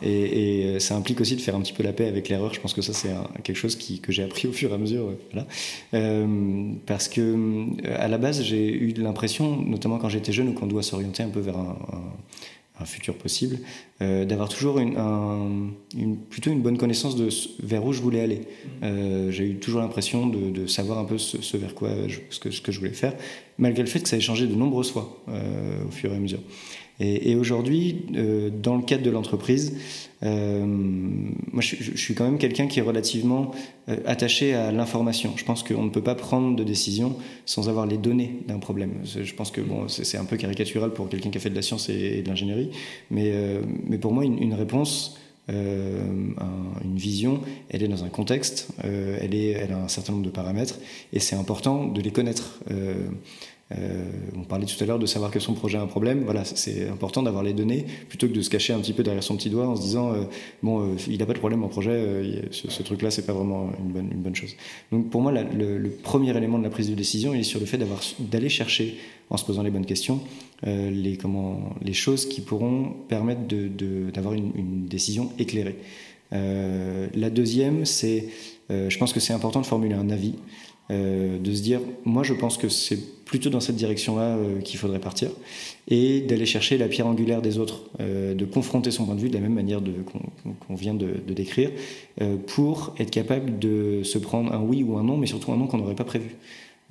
[0.03, 2.55] et, et, ça implique aussi de faire un petit peu la paix avec l'erreur.
[2.55, 3.11] Je pense que ça, c'est
[3.43, 5.09] quelque chose qui, que j'ai appris au fur et à mesure.
[5.09, 5.47] Euh, voilà.
[5.95, 10.67] Euh, parce que, à la base, j'ai eu l'impression, notamment quand j'étais jeune ou qu'on
[10.67, 11.77] doit s'orienter un peu vers un,
[12.81, 13.59] un, futur possible,
[14.01, 14.97] euh, d'avoir toujours une,
[15.95, 17.29] une, plutôt une bonne connaissance de
[17.63, 18.41] vers où je voulais aller.
[18.83, 21.91] Euh, j'ai eu toujours l'impression de, de, savoir un peu ce, vers quoi
[22.31, 23.15] ce, que, ce que je voulais faire,
[23.59, 26.41] malgré le fait que ça ait changé de nombreuses fois au fur et à mesure.
[27.01, 29.75] Et, aujourd'hui, euh, dans le cadre de l'entreprise,
[30.23, 33.53] euh, moi, je, suis quand même quelqu'un qui est relativement
[33.89, 35.33] euh, attaché à l'information.
[35.37, 38.93] Je pense qu'on ne peut pas prendre de décision sans avoir les données d'un problème.
[39.05, 41.63] Je pense que bon, c'est un peu caricatural pour quelqu'un qui a fait de la
[41.63, 42.71] science et, de l'ingénierie,
[43.11, 43.33] mais,
[43.89, 46.35] mais pour moi, une, réponse, une
[46.97, 47.41] vision,
[47.71, 50.79] elle est dans un contexte, elle, est, elle a un certain nombre de paramètres,
[51.15, 52.61] et c'est important de les connaître.
[54.37, 56.23] On parlait tout à l'heure de savoir que son projet a un problème.
[56.25, 59.23] Voilà, c'est important d'avoir les données plutôt que de se cacher un petit peu derrière
[59.23, 60.13] son petit doigt en se disant
[60.63, 64.35] bon, il n'a pas de problème en projet, ce, truc-là, c'est pas vraiment une bonne,
[64.35, 64.57] chose.
[64.91, 67.67] Donc pour moi, le, premier élément de la prise de décision, il est sur le
[67.67, 67.79] fait
[68.19, 68.99] d'aller chercher
[69.31, 70.21] en se posant les bonnes questions,
[70.67, 73.43] euh, les, comment, les choses qui pourront permettre
[74.13, 75.77] d'avoir une, décision éclairée.
[76.33, 78.27] Euh, la deuxième, c'est,
[78.71, 80.35] euh, je pense que c'est important de formuler un avis,
[80.91, 84.79] euh, de se dire, moi je pense que c'est plutôt dans cette direction-là euh, qu'il
[84.79, 85.31] faudrait partir,
[85.89, 89.35] et d'aller chercher la pierre angulaire des autres, de confronter son point de vue de
[89.35, 89.81] la même manière
[90.67, 91.71] qu'on vient de décrire,
[92.47, 95.67] pour être capable de se prendre un oui ou un non, mais surtout un non
[95.67, 96.37] qu'on n'aurait pas prévu.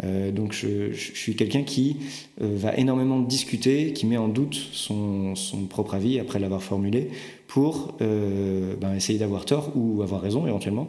[0.04, 1.98] Euh, donc je, suis quelqu'un qui
[2.42, 5.34] euh, va énormément discuter, qui met en doute son,
[5.70, 7.10] propre avis après l'avoir formulé
[7.48, 10.88] pour euh, ben, essayer d'avoir tort ou avoir raison éventuellement.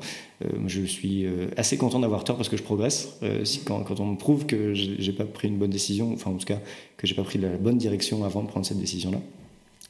[0.67, 3.19] Je suis assez content d'avoir tort parce que je progresse.
[3.45, 6.37] Si, quand, quand, on me prouve que j'ai pas pris une bonne décision, enfin en
[6.37, 6.59] tout cas
[6.97, 9.19] que j'ai pas pris la bonne direction avant de prendre cette décision-là.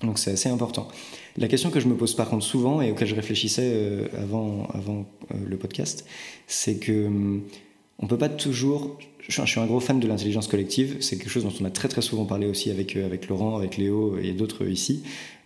[0.03, 0.89] Donc c'est assez important.
[1.37, 5.07] La question que je me pose par contre souvent et auquel je réfléchissais avant, avant
[5.33, 6.05] le podcast,
[6.49, 7.43] c'est que hum,
[8.01, 8.99] on peut pas toujours
[9.31, 10.97] je suis un gros fan de l'intelligence collective.
[11.01, 13.57] C'est quelque chose dont on a très très souvent parlé aussi avec, euh, avec Laurent,
[13.57, 15.03] avec Léo et d'autres ici.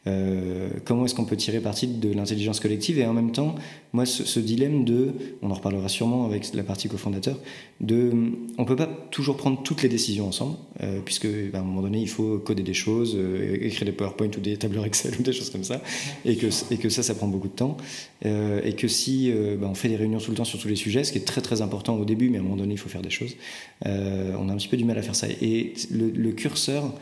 [0.06, 3.54] Euh, comment est-ce qu'on peut tirer parti de l'intelligence collective et en même temps,
[3.92, 7.38] moi, ce, dilemme de, on en reparlera sûrement avec la partie cofondateur,
[7.80, 8.12] de,
[8.58, 11.82] on peut pas toujours prendre toutes les décisions ensemble, euh, puisque ben, à un moment
[11.82, 15.22] donné, il faut coder des choses, euh, écrire des PowerPoint ou des tableurs Excel ou
[15.22, 15.80] des choses comme ça,
[16.24, 17.76] et que, et que ça, ça prend beaucoup de temps,
[18.24, 21.04] et que si ben, on fait des réunions tout le temps sur tous les sujets,
[21.04, 22.88] ce qui est très très important au début, mais à un moment donné, il faut
[22.88, 23.36] faire des choses,
[23.84, 25.26] on a un petit peu du mal à faire ça.
[25.42, 26.92] Et le curseur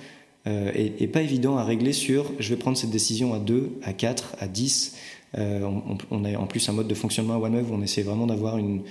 [0.46, 3.92] euh, et, pas évident à régler sur je vais prendre cette décision à 2, à
[3.92, 4.96] 4, à 10.
[5.38, 5.66] Euh,
[6.10, 8.58] on, a en plus un mode de fonctionnement à OneWeb où on essaie vraiment d'avoir
[8.58, 8.82] une,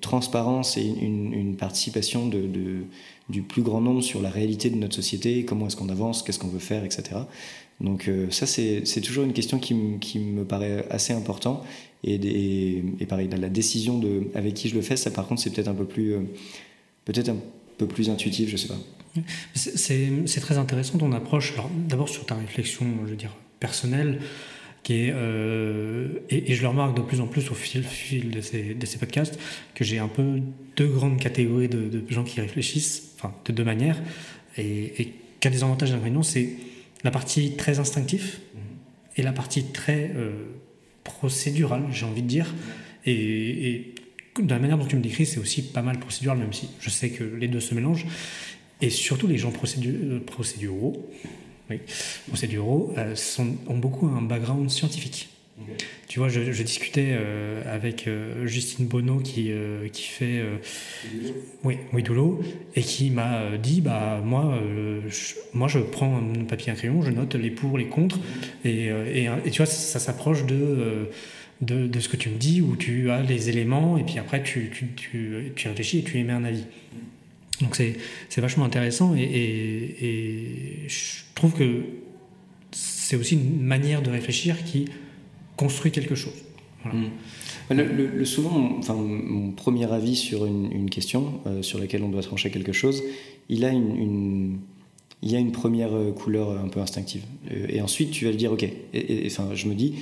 [0.00, 5.66] transparence et une, participation du plus grand nombre sur la réalité de notre société, comment
[5.66, 7.20] est-ce qu'on avance, qu'est-ce qu'on veut faire, etc.
[7.80, 11.62] Donc euh, ça, c'est toujours une question qui, me paraît assez important.
[12.02, 15.68] Et, pareil, la décision de avec qui je le fais, ça par contre, c'est peut-être
[15.68, 16.16] un peu plus,
[17.04, 17.30] peut-être
[17.80, 18.78] peu plus intuitif, je sais pas.
[19.54, 21.54] C'est très intéressant ton approche.
[21.88, 24.20] D'abord sur ta réflexion, je veux dire, personnelle,
[24.82, 28.40] qui est, euh, et, je le remarque de plus en plus au fil, fil de,
[28.40, 29.38] ces, podcasts,
[29.74, 30.40] que j'ai un peu
[30.76, 34.00] deux grandes catégories de, gens qui réfléchissent, enfin de deux manières,
[34.56, 36.50] et, et qu'un des avantages d'un c'est
[37.04, 38.38] la partie très instinctive
[39.16, 40.30] et la partie très euh,
[41.04, 42.54] procédurale, j'ai envie de dire.
[43.06, 43.94] Et, et,
[44.42, 46.90] de la manière dont tu me décris, c'est aussi pas mal procédural, même si je
[46.90, 48.06] sais que les deux se mélangent.
[48.80, 51.10] Et surtout, les gens euh, procéduraux,
[51.68, 51.80] oui,
[52.28, 55.28] procéduraux euh, sont, ont beaucoup un background scientifique.
[56.08, 59.52] Tu vois, je, je discutais euh, avec euh, Justine Bonneau qui,
[59.92, 60.42] qui fait
[61.64, 62.40] oui, oui Doulot,
[62.74, 64.58] et qui m'a dit bah moi
[65.06, 68.18] je, moi je prends un papier et un crayon, je note les pour les contre
[68.64, 71.10] et, et, et tu vois ça, ça s'approche de,
[71.60, 74.42] de, de ce que tu me dis où tu as les éléments et puis après
[74.42, 76.64] tu, tu, tu, tu réfléchis et tu émets un avis.
[77.60, 81.82] Donc c'est vachement intéressant et, et, je trouve que
[82.70, 84.86] c'est aussi une manière de réfléchir qui
[85.56, 86.32] construit quelque chose.
[86.84, 87.04] Mmh.
[87.70, 92.08] Le, le, souvent, mon, enfin, mon premier avis sur une, question euh, sur laquelle on
[92.08, 93.02] doit trancher quelque chose,
[93.50, 94.58] il a une,
[95.22, 97.22] il y a une première euh, couleur un peu instinctive.
[97.50, 98.66] Euh, et ensuite, tu vas le dire, ok.
[98.94, 99.94] Et, enfin, je me dis,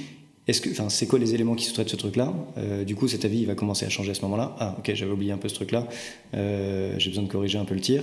[0.49, 3.07] est-ce que, enfin, c'est quoi les éléments qui sous de ce truc-là euh, Du coup,
[3.07, 4.57] cet avis, il va commencer à changer à ce moment-là.
[4.59, 5.86] Ah, ok, j'avais oublié un peu ce truc-là.
[6.34, 8.03] Euh, j'ai besoin de corriger un peu le tir.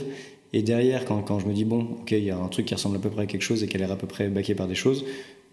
[0.54, 2.76] Et derrière, quand, quand je me dis bon, ok, il y a un truc qui
[2.76, 4.54] ressemble à peu près à quelque chose et qui a l'air à peu près baqué
[4.54, 5.06] par des choses,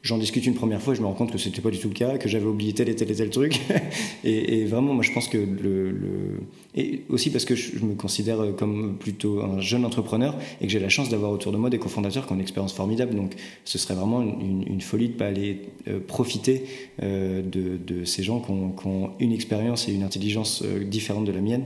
[0.02, 1.94] j'en discute une première fois, je me rends compte que c'était pas du tout le
[1.94, 3.60] cas, que j'avais oublié tel et tel et tel truc.
[4.24, 6.40] et, vraiment, moi, je pense que le,
[6.74, 10.80] et aussi parce que je, me considère comme plutôt un jeune entrepreneur et que j'ai
[10.80, 13.14] la chance d'avoir autour de moi des cofondateurs qui ont une expérience formidable.
[13.14, 13.32] Donc,
[13.64, 16.64] ce serait vraiment une, folie de pas aller euh, profiter
[17.02, 21.40] euh, de, ces gens qui ont, une expérience et une intelligence euh, différente de la
[21.40, 21.64] mienne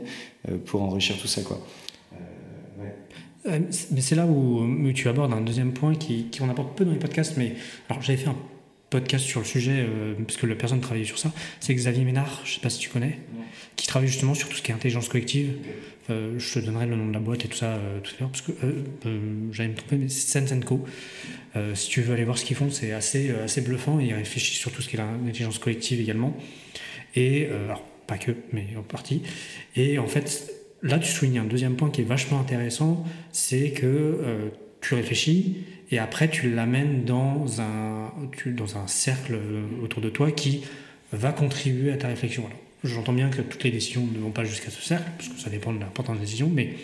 [0.49, 1.61] euh, pour enrichir tout ça, quoi.
[3.47, 6.85] Euh, mais c'est là où, tu abordes un deuxième point qui, qui on apporte peu
[6.85, 7.55] dans les podcasts, mais
[7.89, 8.37] alors j'avais fait un
[8.91, 12.43] podcast sur le sujet, euh, parce que la personne travaillait sur ça, c'est Xavier Ménard,
[12.45, 13.19] je sais pas si tu connais,
[13.75, 15.55] qui travaille justement sur tout ce qui est intelligence collective.
[16.09, 18.21] Euh, je te donnerai le nom de la boîte et tout ça euh, tout à
[18.21, 18.53] l'heure, parce que
[19.53, 20.85] j'allais me tromper, mais c'est Sense Co.
[21.75, 24.59] si tu veux aller voir ce qu'ils font, c'est assez, assez bluffant, et ils réfléchissent
[24.59, 26.37] sur tout ce qui est l'intelligence collective également.
[27.17, 29.23] Et, alors, pas que, mais en partie.
[29.75, 30.56] Et en fait,
[30.87, 34.49] là, tu soulignes un deuxième point qui est vachement intéressant, c'est que euh,
[34.80, 35.59] tu réfléchis
[35.91, 40.62] et après tu l'amènes dans un, cercle euh, autour de toi qui
[41.12, 42.45] va contribuer à ta réflexion.
[42.84, 45.51] J'entends bien que toutes les décisions ne vont pas jusqu'à ce cercle, parce que ça
[45.51, 46.74] dépend de l'importance des décisions, mais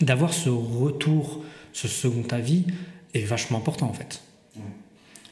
[0.00, 2.64] d'avoir ce retour, ce second avis
[3.14, 4.22] est vachement important en fait.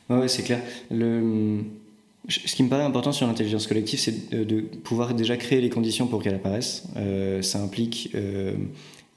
[0.09, 0.61] Ouais, c'est clair.
[2.29, 6.07] Ce qui me paraît important sur l'intelligence collective, c'est de, pouvoir déjà créer les conditions
[6.07, 6.85] pour qu'elle apparaisse.
[6.97, 8.55] Euh, ça implique euh,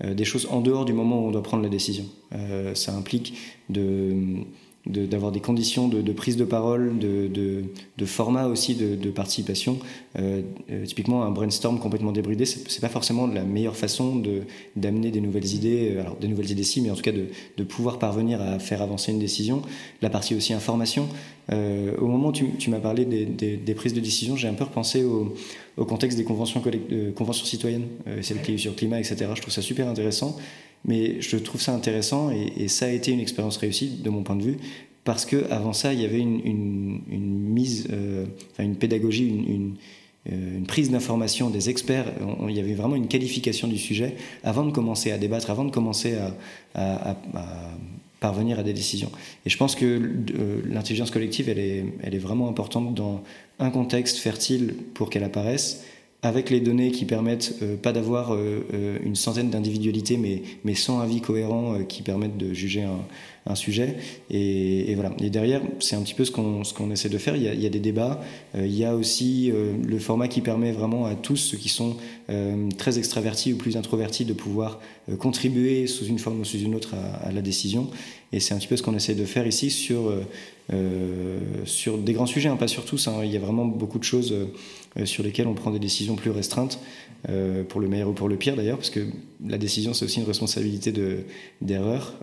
[0.03, 2.05] euh, des choses en dehors du moment où on doit prendre la décision.
[2.73, 3.37] ça implique
[3.69, 4.37] de
[4.85, 7.29] d'avoir des conditions de, prise de parole, de,
[7.97, 9.79] de, format aussi de, participation.
[10.19, 14.21] Euh, euh, typiquement, un brainstorm complètement débridé, c'est pas forcément la meilleure façon
[14.75, 17.63] d'amener des nouvelles idées, euh, alors des nouvelles idées si, mais en tout cas de,
[17.63, 19.61] pouvoir parvenir à faire avancer une décision.
[20.01, 21.07] La partie aussi information.
[21.49, 25.03] au moment où tu, m'as parlé des, des, prises de décision, j'ai un peu repensé
[25.03, 25.33] au,
[25.77, 26.61] au contexte des conventions,
[27.15, 27.87] conventions citoyennes,
[28.21, 29.31] celles qui sur climat, etc.
[29.33, 30.37] Je trouve ça super intéressant.
[30.85, 34.35] Mais je trouve ça intéressant et, ça a été une expérience réussie de mon point
[34.35, 34.57] de vue
[35.03, 39.75] parce que avant ça, il y avait une, mise, euh, enfin une pédagogie, une,
[40.31, 42.11] euh, une prise d'information des experts.
[42.47, 45.71] il y avait vraiment une qualification du sujet avant de commencer à débattre, avant de
[45.71, 46.17] commencer
[46.75, 47.17] à,
[48.19, 49.11] parvenir à des décisions.
[49.45, 53.21] Et je pense que euh, l'intelligence collective, elle est vraiment importante dans
[53.59, 55.83] un contexte fertile pour qu'elle apparaisse
[56.23, 60.73] avec les données qui permettent euh, pas d'avoir euh, euh, une centaine d'individualités, mais, mais
[60.73, 62.99] sans avis cohérent qui permettent de juger un,
[63.45, 63.97] un sujet.
[64.29, 65.11] Et, voilà.
[65.19, 67.35] Et derrière, c'est un petit peu ce qu'on ce essaie de faire.
[67.35, 68.21] Il y a, des débats.
[68.55, 71.97] il y a aussi le format qui permet vraiment à tous ceux qui sont
[72.77, 74.79] très extravertis ou plus introvertis de pouvoir
[75.19, 77.89] contribuer sous une forme ou sous une autre à, la décision.
[78.31, 80.11] Et c'est un petit peu ce qu'on essaie de faire ici sur
[80.71, 83.07] euh, sur des grands sujets, hein, pas sur tous.
[83.07, 83.21] Hein.
[83.23, 84.33] Il y a vraiment beaucoup de choses
[84.97, 86.79] euh, sur lesquelles on prend des décisions plus restreintes,
[87.29, 89.01] euh, pour le meilleur ou pour le pire d'ailleurs, parce que
[89.45, 90.93] la décision c'est aussi une responsabilité
[91.61, 92.17] d'erreur.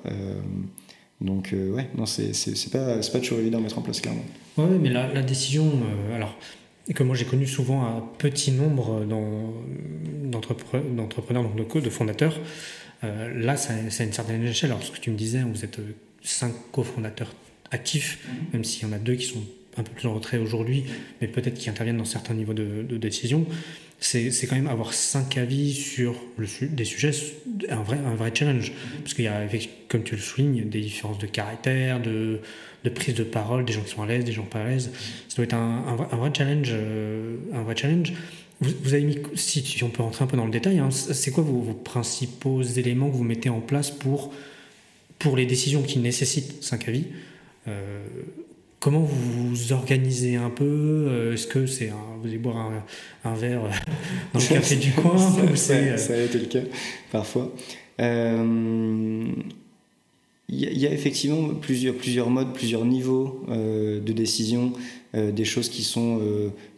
[1.20, 4.24] Donc ouais, non, c'est pas, pas toujours évident à mettre en place clairement.
[4.56, 5.70] Oui, mais la, la décision,
[6.14, 6.36] alors
[6.94, 9.04] que moi j'ai connu souvent un petit nombre
[10.24, 12.38] d'entrepreneurs, donc de, de fondateurs.
[13.02, 14.70] là, c'est une certaine échelle.
[14.70, 15.78] Alors, ce que tu me disais, vous êtes
[16.22, 17.34] cinq cofondateurs
[17.70, 18.46] actifs, mhm.
[18.52, 19.42] même s'il y en a deux qui sont
[19.76, 20.84] un peu plus en retrait aujourd'hui,
[21.20, 23.46] mais peut-être qui interviennent dans certains niveaux de, décision,
[24.00, 27.12] c'est quand même avoir cinq avis sur le, des sujets,
[27.68, 28.70] un vrai, un vrai challenge.
[28.70, 29.02] Mhm.
[29.02, 29.46] Parce qu'il y a,
[29.88, 32.40] comme tu le soulignes, des différences de caractère, de,
[32.84, 34.90] de prise de parole, des gens qui sont à l'aise, des gens pas à l'aise.
[35.28, 36.70] Ça doit être un, un, vrai, challenge.
[36.72, 38.14] Euh, un vrai challenge.
[38.60, 41.42] Vous, avez mis, si, on peut rentrer un peu dans le détail, hein, c'est quoi
[41.42, 44.34] vos, vos, principaux éléments que vous mettez en place pour,
[45.18, 47.04] pour les décisions qui nécessitent cinq avis
[47.68, 48.02] euh,
[48.80, 52.72] comment vous vous organisez un peu euh, Est-ce que c'est vous allez boire
[53.24, 53.70] un, verre euh,
[54.32, 55.16] dans le café du coin
[55.54, 56.62] ça, ça, a été le cas
[57.12, 57.54] parfois.
[60.52, 64.72] Il y, a effectivement plusieurs, plusieurs modes, plusieurs niveaux de décision,
[65.14, 66.20] des choses qui sont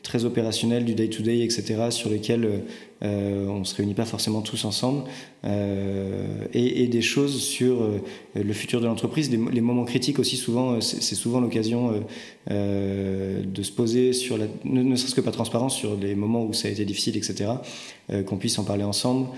[0.03, 2.62] très opérationnelles, du day-to-day, -day, etc., sur lesquelles
[3.05, 5.05] euh, on se réunit pas forcément tous ensemble,
[5.44, 7.98] euh, et, des choses sur euh,
[8.36, 12.05] le futur de l'entreprise, les, moments critiques aussi souvent, c'est souvent l'occasion
[12.48, 16.70] de se poser sur ne, serait-ce que pas transparence sur les moments où ça a
[16.70, 17.50] été difficile, etc.
[18.26, 19.28] qu'on puisse en parler ensemble,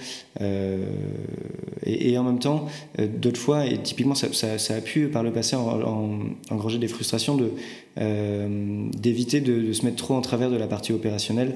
[1.87, 2.67] et, en même temps,
[2.99, 6.19] d'autres fois, et typiquement ça, a pu par le passé en,
[6.51, 7.51] engranger des frustrations de
[7.97, 11.55] d'éviter de, de, se mettre trop en travers de la partie opérationnelle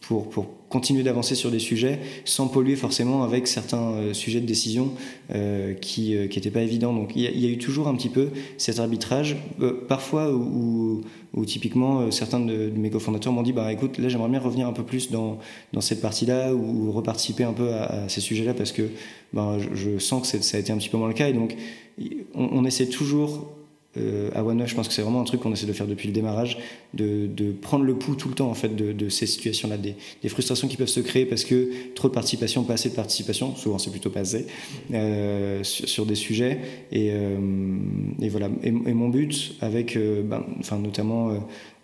[0.00, 4.46] pour, pour continuer d'avancer sur des sujets sans polluer forcément avec certains euh, sujets de
[4.46, 4.92] décision
[5.34, 6.94] euh, qui n'étaient euh, pas évidents.
[6.94, 9.36] Donc il y, a eu toujours un petit peu cet arbitrage,
[9.86, 11.02] parfois où,
[11.34, 14.72] où, typiquement certains de, mes cofondateurs m'ont dit bah écoute là j'aimerais bien revenir un
[14.72, 15.38] peu plus dans,
[15.74, 18.82] dans cette partie-là ou, reparticiper un peu à, ces sujets-là parce que
[19.34, 21.54] ben, je, sens que ça a été un petit peu moins le cas et donc
[22.34, 23.46] on, on essaie toujours
[23.98, 26.08] euh, à OneNote, je pense que c'est vraiment un truc qu'on essaie de faire depuis
[26.08, 26.58] le démarrage,
[26.94, 27.28] de,
[27.60, 29.94] prendre le pouls tout le temps en fait de, ces situations-là, des,
[30.28, 33.78] frustrations qui peuvent se créer parce que trop de participation, pas assez de participation, souvent
[33.78, 34.46] c'est plutôt pas assez,
[34.92, 36.60] euh, sur, des sujets.
[36.90, 37.36] Et, euh,
[38.30, 38.48] voilà.
[38.62, 41.32] Et, mon but avec, euh, ben, enfin notamment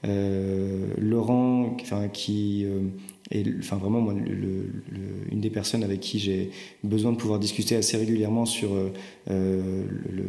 [0.04, 2.64] Laurent, enfin qui
[3.30, 6.50] et enfin vraiment moi, une des personnes avec qui j'ai
[6.82, 8.70] besoin de pouvoir discuter assez régulièrement sur
[9.28, 10.24] le,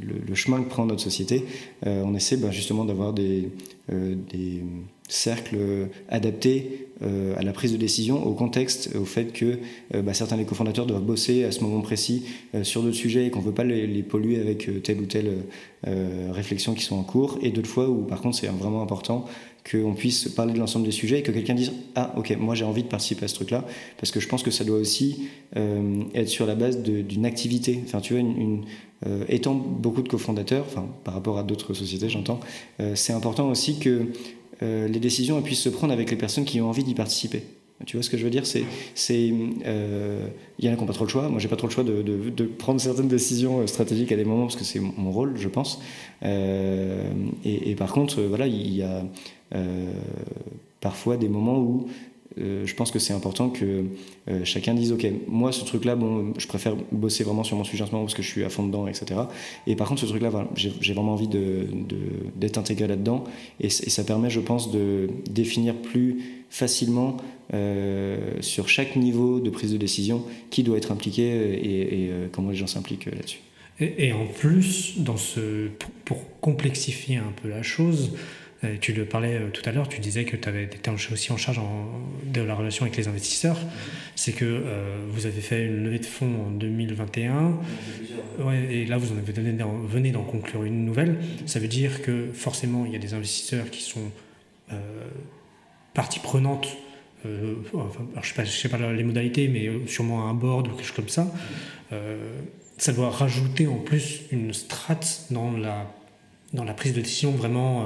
[0.00, 1.44] le, chemin que prend notre société,
[1.86, 3.50] euh, on essaie bah, justement d'avoir des,
[3.92, 4.62] euh, des,
[5.08, 9.58] cercles adaptés euh, à la prise de décision, au contexte, au fait que
[9.94, 12.24] bah, certains des cofondateurs doivent bosser à ce moment précis
[12.62, 15.32] sur d'autres sujets et qu'on ne veut pas les, polluer avec telle ou telle
[16.30, 19.26] réflexion qui sont en cours, et d'autres fois où par contre c'est vraiment important
[19.70, 22.64] qu'on puisse parler de l'ensemble des sujets et que quelqu'un dise Ah, ok, moi j'ai
[22.64, 23.64] envie de participer à ce truc-là,
[23.98, 27.80] parce que je pense que ça doit aussi euh, être sur la base d'une activité.
[27.84, 28.22] Enfin, tu vois,
[29.06, 32.40] euh, étant beaucoup de cofondateurs, enfin, par rapport à d'autres sociétés, j'entends,
[32.80, 34.06] euh, c'est important aussi que
[34.60, 37.42] les décisions puissent se prendre avec les personnes qui ont envie d'y participer.
[37.84, 38.46] Tu vois ce que je veux dire?
[38.46, 38.64] C'est,
[39.66, 40.28] euh,
[40.58, 41.28] il y en a qui n'ont pas trop le choix.
[41.28, 44.44] Moi, j'ai pas trop le choix de, prendre certaines décisions euh, stratégiques à des moments
[44.44, 45.82] parce que c'est mon rôle, je pense.
[46.22, 47.12] Euh,
[47.44, 49.04] et, par contre, voilà, il y a
[50.80, 51.90] parfois des moments où euh,
[52.36, 53.84] je pense que c'est important que
[54.28, 57.64] euh, chacun dise ok moi ce truc là bon je préfère bosser vraiment sur mon
[57.64, 59.20] sujet en ce moment parce que je suis à fond dedans etc
[59.66, 63.24] et par contre ce truc là j'ai vraiment envie d'être intégré là dedans
[63.60, 67.16] et, ça permet je pense de définir plus facilement
[67.54, 72.56] euh, sur chaque niveau de prise de décision qui doit être impliqué et, comment les
[72.56, 73.40] gens s'impliquent là-dessus.
[73.78, 74.96] Et, en plus
[76.04, 78.12] pour complexifier un peu la chose
[78.66, 81.36] euh, tu le parlais euh, tout à l'heure, tu disais que tu étais aussi en
[81.36, 81.60] charge
[82.24, 83.58] de la relation avec les investisseurs.
[84.14, 87.58] C'est que euh, vous avez fait une levée de fonds en 2021.
[88.40, 89.54] Ouais, et là, vous en avez donné,
[89.86, 91.18] venez d'en conclure une nouvelle.
[91.46, 94.10] Ça veut dire que forcément, il y a des investisseurs qui sont
[95.94, 96.66] partie prenante.
[97.24, 101.32] je ne sais, pas les modalités, mais sûrement un board ou quelque chose comme ça.
[102.76, 105.86] ça doit rajouter en plus une strate dans la
[106.56, 107.84] dans la prise de décision vraiment euh,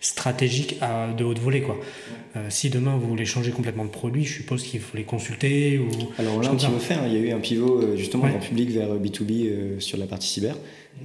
[0.00, 1.62] stratégique à, de haute volée.
[1.62, 1.78] Quoi.
[2.34, 5.78] Euh, si demain vous voulez changer complètement de produit, je suppose qu'il faut les consulter.
[5.78, 5.88] Ou...
[6.18, 6.94] Alors là, on le fait.
[6.94, 7.04] Hein.
[7.06, 10.28] Il y a eu un pivot euh, justement en public vers B2B sur la partie
[10.28, 10.56] cyber.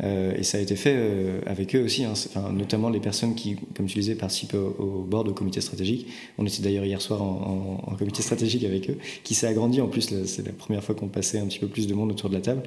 [0.04, 2.14] Euh, et ça a été fait euh, avec eux aussi, hein.
[2.14, 6.08] enfin, notamment les personnes qui, comme tu disais, participent au, au board, au comité stratégique.
[6.38, 10.12] On était d'ailleurs hier soir en, comité stratégique avec eux, qui s'est agrandi en plus.
[10.26, 12.42] C'est la première fois qu'on passait un petit peu plus de monde autour de la
[12.42, 12.64] table.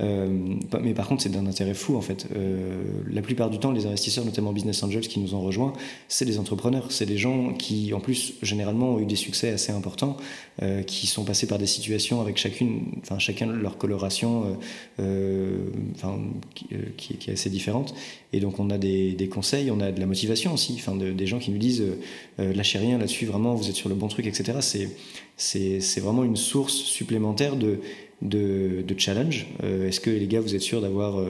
[0.00, 0.28] Euh,
[0.80, 2.26] mais par contre, c'est d'un intérêt fou en fait.
[3.10, 5.72] La plupart du temps, les investisseurs, notamment business angels, qui nous ont rejoints,
[6.08, 9.72] c'est des entrepreneurs, c'est des gens qui, en plus, généralement, ont eu des succès assez
[9.72, 10.16] importants,
[10.86, 14.56] qui sont passés par des situations avec chacune, enfin chacun leur coloration,
[14.98, 16.18] enfin
[16.96, 17.94] qui, est assez différente.
[18.32, 21.38] Et donc on a des, conseils, on a de la motivation aussi, enfin des gens
[21.38, 21.98] qui nous disent euh,
[22.40, 24.58] euh, lâchez rien là-dessus, vraiment vous êtes sur le bon truc, etc.
[25.36, 27.80] C'est vraiment une source supplémentaire de,
[28.22, 29.46] de, challenge.
[29.62, 31.24] Est-ce que les gars, vous êtes sûrs d'avoir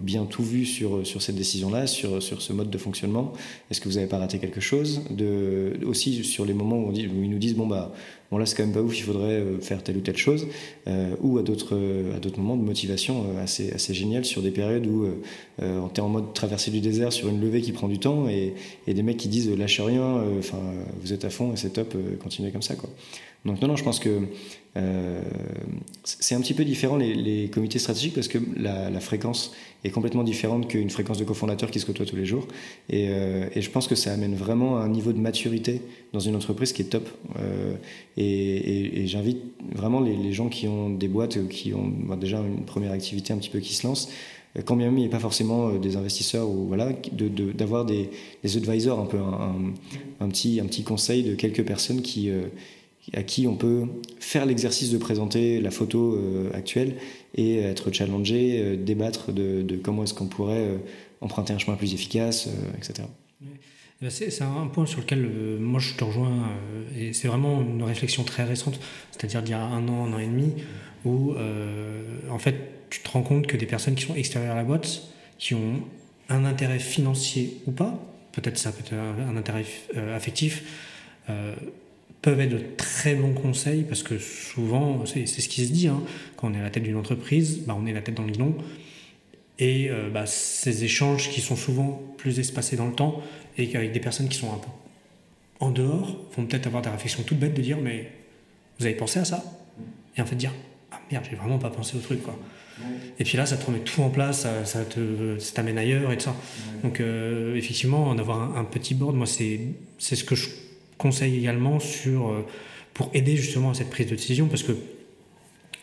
[0.00, 3.32] bien tout vu sur, sur cette décision-là, sur, sur ce mode de fonctionnement?
[3.70, 5.02] Est-ce que vous n'avez pas raté quelque chose?
[5.10, 7.92] De, Aussi sur les moments où, ils nous disent bon bah
[8.30, 10.46] bon là c'est quand même pas ouf, il faudrait euh, faire telle ou telle chose,
[10.86, 11.76] euh, ou à d'autres
[12.38, 15.06] moments de motivation euh, assez assez génial sur des périodes où
[15.60, 18.54] on est en mode traversée du désert sur une levée qui prend du temps et,
[18.86, 20.24] des mecs qui disent lâchez rien,
[21.00, 22.90] vous êtes à fond et c'est top, continuez comme ça quoi.
[23.44, 24.20] Donc non, non, je pense que
[24.76, 25.22] euh,
[26.02, 29.52] c'est un petit peu différent les, comités stratégiques parce que la, fréquence
[29.84, 32.46] est complètement différente qu'une fréquence de cofondateurs qui se côtoient tous les jours.
[32.92, 35.80] Euh, et, je pense que ça amène vraiment un niveau de maturité
[36.12, 37.08] dans une entreprise qui est top.
[37.38, 37.74] Euh,
[38.16, 39.38] et, j'invite
[39.74, 43.50] vraiment les, gens qui ont des boîtes qui ont déjà une première activité un petit
[43.50, 44.08] peu qui se lance
[44.64, 48.08] quand bien même il n'y a pas forcément des investisseurs ou voilà, d'avoir des,
[48.44, 49.18] des, advisors un peu
[50.20, 52.30] un, petit un petit conseil de quelques personnes qui
[53.12, 53.86] à qui on peut
[54.18, 56.96] faire l'exercice de présenter la photo euh, actuelle
[57.34, 60.78] et être challengé, euh, débattre de, comment est-ce qu'on pourrait euh,
[61.20, 63.06] emprunter un chemin plus efficace, etc.
[63.42, 63.46] Eh
[64.02, 65.26] ben, c'est un point sur lequel
[65.60, 66.50] moi je te rejoins,
[66.98, 68.78] et c'est vraiment une réflexion très récente,
[69.12, 70.52] c'est-à-dire d'il y a un an, un an et demi,
[71.06, 71.34] où
[72.30, 72.56] en fait
[72.90, 75.04] tu te rends compte que des personnes qui sont extérieures à la boîte,
[75.38, 75.80] qui ont
[76.28, 77.98] un intérêt financier ou pas,
[78.32, 79.64] peut-être ça peut être un, intérêt
[80.14, 80.64] affectif,
[82.24, 86.02] peuvent être de très bons conseils parce que souvent, c'est ce qui se dit, hein,
[86.36, 88.32] quand on est à la tête d'une entreprise, bah, on est la tête dans le
[88.32, 88.54] guidon.
[89.58, 93.22] Et euh, bah, ces échanges qui sont souvent plus espacés dans le temps
[93.58, 94.68] et qu'avec des personnes qui sont un peu
[95.60, 98.10] en dehors vont peut-être avoir des réflexions toutes bêtes de dire mais
[98.78, 99.44] vous avez pensé à ça?
[100.16, 100.52] Et en fait dire
[100.92, 102.38] ah merde, j'ai vraiment pas pensé au truc quoi.
[103.20, 106.24] Et puis là, ça te remet tout en place, ça, te, t'amène ailleurs et tout
[106.24, 106.34] ça.
[106.82, 109.60] Donc euh, effectivement, en avoir un, un petit board, moi c'est
[109.98, 110.48] c'est ce que je
[110.98, 112.46] conseils également sur, euh,
[112.92, 114.72] pour aider justement à cette prise de décision, parce que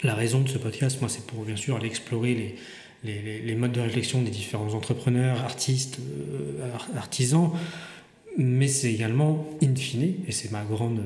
[0.04, 2.56] la raison de ce podcast, moi, c'est pour bien sûr aller explorer
[3.04, 7.52] les, les, modes de réflexion des différents entrepreneurs, artistes, euh, artisans,
[8.38, 11.02] mais c'est également, in fine, et c'est ma grande,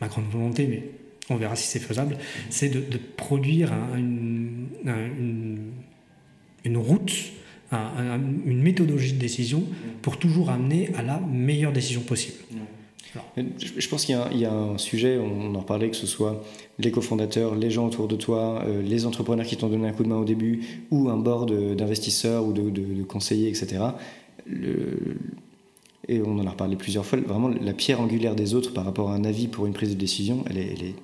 [0.00, 0.84] ma grande volonté, mais
[1.30, 2.18] on verra si c'est faisable,
[2.50, 4.66] c'est de, produire une,
[6.64, 7.12] une, route,
[7.72, 9.64] une méthodologie de décision
[10.02, 12.38] pour toujours amener à la meilleure décision possible.
[13.36, 16.42] Je pense qu'il y, a un sujet, on en parlait, que ce soit
[16.78, 20.04] les cofondateurs, les gens autour de toi, euh, les entrepreneurs qui t'ont donné un coup
[20.04, 23.78] de main au début, ou un board d'investisseurs ou de, conseillers, etc.
[26.08, 29.10] et on en a reparlé plusieurs fois, vraiment la pierre angulaire des autres par rapport
[29.10, 30.94] à un avis pour une prise de décision, elle est,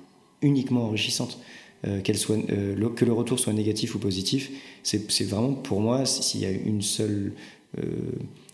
[0.41, 1.39] uniquement enrichissante.
[1.87, 4.51] Euh, soit, euh, que le retour soit négatif ou positif,
[4.83, 7.33] c'est vraiment pour moi, s'il y a une seule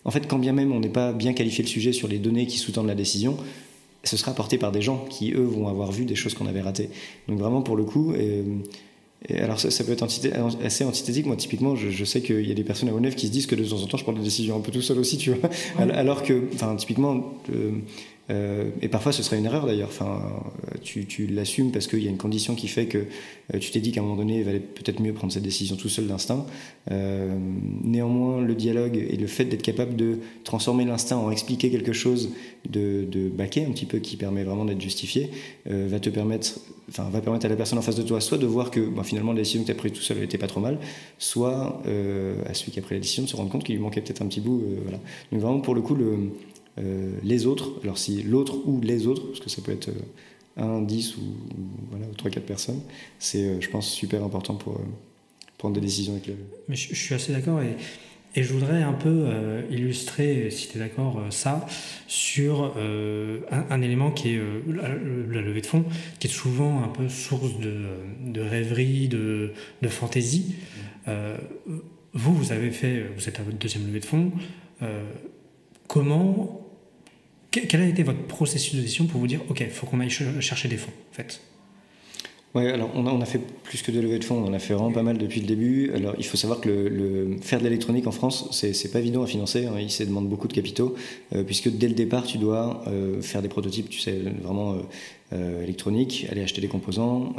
[0.06, 2.48] en fait, quand bien même on n'est pas bien qualifié le sujet sur les données
[2.48, 3.38] qui sous-tendent la décision,
[4.04, 6.62] ce sera apporté par des gens qui, eux, vont avoir vu des choses qu'on avait
[6.62, 6.90] ratées.
[7.28, 8.14] Donc vraiment, pour le coup,
[9.30, 11.26] et alors ça, peut être assez antithétique.
[11.26, 13.56] Moi, typiquement, je, sais qu'il y a des personnes à Honnef qui se disent que
[13.56, 15.50] de temps en temps, je prends des décisions un peu tout seul aussi, tu vois.
[15.78, 17.72] Alors que, enfin, typiquement, euh,
[18.30, 19.90] euh, et parfois, ce serait une erreur d'ailleurs.
[19.90, 20.22] Enfin,
[20.82, 23.00] tu, tu l'assumes parce qu'il y a une condition qui fait que
[23.54, 25.76] euh, tu t'es dit qu'à un moment donné, il valait peut-être mieux prendre cette décision
[25.76, 26.46] tout seul d'instinct.
[26.92, 27.36] Euh,
[27.84, 32.30] néanmoins, le dialogue et le fait d'être capable de transformer l'instinct en expliquer quelque chose,
[32.70, 35.30] de, de baquer un petit peu, qui permet vraiment d'être justifié,
[35.66, 36.60] va te permettre,
[36.90, 39.04] enfin, va permettre à la personne en face de toi, soit de voir que bah,
[39.04, 40.80] finalement la décision que tu as prise tout seul n'était pas trop mal,
[41.18, 44.02] soit à celui qui a pris la décision de se rendre compte qu'il lui manquait
[44.02, 44.64] peut-être un petit bout.
[44.84, 45.00] voilà.
[45.32, 46.30] Donc vraiment, pour le coup, le euh,
[46.78, 50.02] les autres, alors si l'autre ou les autres, parce que ça peut être euh,
[50.58, 51.22] un, dix ou,
[51.90, 52.82] voilà, trois, quatre personnes,
[53.20, 54.80] c'est, euh, je pense, super important pour
[55.58, 56.30] prendre des décisions avec
[56.68, 57.76] Mais je, suis assez d'accord et,
[58.36, 59.28] et, je voudrais un peu
[59.70, 61.66] illustrer, si tu es d'accord, ça
[62.08, 64.90] sur un, élément qui est la,
[65.42, 65.86] levée de fonds,
[66.20, 67.82] qui est souvent un peu source de,
[68.26, 70.56] de rêverie, de, de fantaisie.
[71.06, 74.32] vous, vous avez fait, vous êtes à votre deuxième levée de fonds.
[75.88, 76.63] comment
[77.54, 80.10] quel a été votre processus de décision pour vous dire, OK, il faut qu'on aille
[80.10, 81.42] chercher des fonds, en fait?
[82.56, 84.92] Oui, alors on a, fait plus que de levées de fonds, on a fait vraiment
[84.92, 85.92] pas mal depuis le début.
[85.96, 89.66] Alors il faut savoir que faire de l'électronique en France, c'est pas évident à financer,
[89.66, 90.94] hein, il se demande beaucoup de capitaux,
[91.34, 94.76] euh, puisque dès le départ, tu dois euh, faire des prototypes, tu sais, vraiment
[95.34, 97.34] euh, électroniques, aller acheter des composants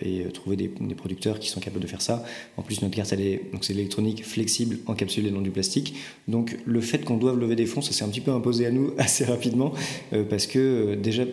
[0.00, 2.24] et trouver des, producteurs qui sont capables de faire ça.
[2.56, 5.96] En plus, notre carte, c'est l'électronique flexible, encapsulée dans du plastique.
[6.28, 8.70] Donc le fait qu'on doive lever des fonds, ça s'est un petit peu imposé à
[8.70, 9.74] nous assez rapidement,
[10.30, 11.24] parce que déjà,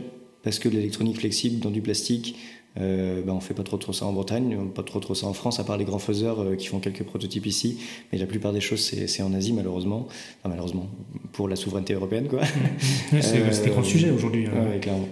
[0.43, 2.36] parce que l'électronique flexible dans du plastique,
[2.80, 5.34] euh, ben on fait pas trop trop ça en Bretagne, pas trop trop ça en
[5.34, 7.80] France, à part les grands faiseurs euh, qui font quelques prototypes ici.
[8.12, 10.08] Mais la plupart des choses, c'est en Asie, malheureusement.
[10.40, 10.88] Enfin, malheureusement,
[11.32, 12.42] pour la souveraineté européenne, quoi.
[13.22, 14.46] c'est un grand sujet aujourd'hui.
[14.46, 14.68] Hein.
[14.72, 15.10] Oui, clairement.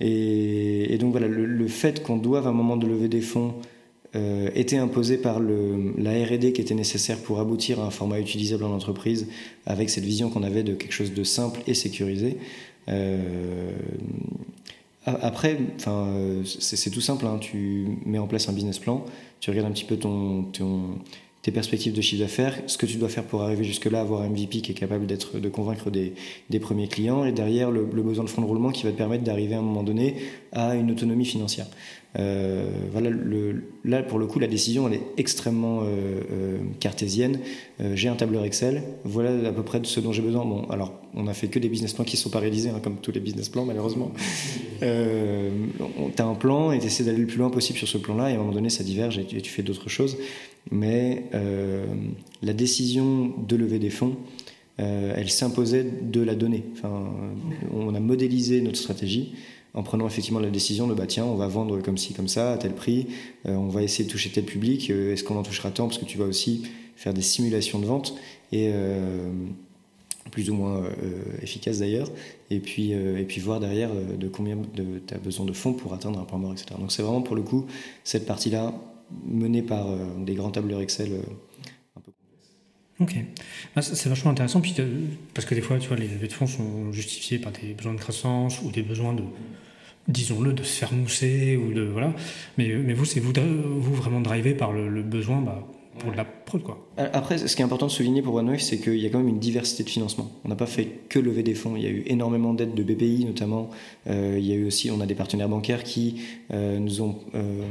[0.00, 3.54] Et, donc voilà, le, fait qu'on doive à un moment de lever des fonds
[4.14, 8.20] euh, était imposé par le, la R&D qui était nécessaire pour aboutir à un format
[8.20, 9.26] utilisable en entreprise,
[9.64, 12.36] avec cette vision qu'on avait de quelque chose de simple et sécurisé.
[12.88, 13.72] Euh,
[15.06, 16.08] après, enfin,
[16.44, 17.26] c'est tout simple.
[17.26, 17.38] Hein.
[17.40, 19.04] Tu mets en place un business plan,
[19.40, 20.50] tu regardes un petit peu ton,
[21.46, 24.30] tes perspectives de chiffre d'affaires, ce que tu dois faire pour arriver jusque-là, avoir un
[24.30, 26.12] MVP qui est capable d'être, de convaincre des,
[26.50, 28.96] des, premiers clients, et derrière le, le, besoin de fonds de roulement qui va te
[28.96, 30.16] permettre d'arriver à un moment donné
[30.50, 31.66] à une autonomie financière.
[32.18, 37.40] Euh, voilà, le, là pour le coup, la décision elle est extrêmement euh, euh, cartésienne.
[37.94, 40.44] j'ai un tableur Excel, voilà à peu près de ce dont j'ai besoin.
[40.44, 42.80] Bon, alors on a fait que des business plans qui ne sont pas réalisés, hein,
[42.82, 44.12] comme tous les business plans malheureusement.
[44.82, 45.48] Euh,
[46.14, 48.28] tu as un plan et tu essaies d'aller le plus loin possible sur ce plan-là,
[48.28, 50.18] et à un moment donné ça diverge et tu, fais d'autres choses.
[50.70, 51.24] Mais
[52.42, 54.16] la décision de lever des fonds,
[54.78, 56.64] elle s'imposait de la donnée.
[56.72, 57.10] Enfin,
[57.74, 59.32] on a modélisé notre stratégie
[59.76, 62.54] en prenant effectivement la décision de bah tiens on va vendre comme ci comme ça
[62.54, 63.06] à tel prix
[63.46, 65.98] euh, on va essayer de toucher tel public euh, est-ce qu'on en touchera tant parce
[65.98, 66.64] que tu vas aussi
[66.96, 68.14] faire des simulations de vente
[68.52, 69.30] et euh,
[70.30, 70.82] plus ou moins
[71.40, 72.10] efficaces d'ailleurs
[72.50, 76.18] et puis et puis voir derrière de combien tu as besoin de fonds pour atteindre
[76.18, 77.66] un point mort etc donc c'est vraiment pour le coup
[78.02, 78.74] cette partie là
[79.24, 79.86] menée par
[80.18, 81.12] des grands tableurs Excel
[81.96, 82.12] un peu
[83.00, 83.14] Ok,
[83.74, 84.74] bah, c'est vachement intéressant puis
[85.34, 87.94] parce que des fois, tu vois, les levées de fonds sont justifiées par des besoins
[87.94, 89.22] de croissance ou des besoins de,
[90.08, 92.14] disons-le, de se faire mousser ou de voilà.
[92.58, 95.66] Mais, mais vous, c'est vous, vous vraiment drivé par le, le besoin bah,
[95.98, 96.86] pour de la prod, quoi.
[96.96, 99.28] Après, ce qui est important de souligner pour OneWave, c'est qu'il y a quand même
[99.28, 100.30] une diversité de financement.
[100.44, 101.76] On n'a pas fait que lever des fonds.
[101.76, 103.70] Il y a eu énormément d'aides de BPI, notamment.
[104.06, 106.20] Euh, il y a eu aussi, on a des partenaires bancaires qui
[106.52, 107.62] euh, nous ont euh,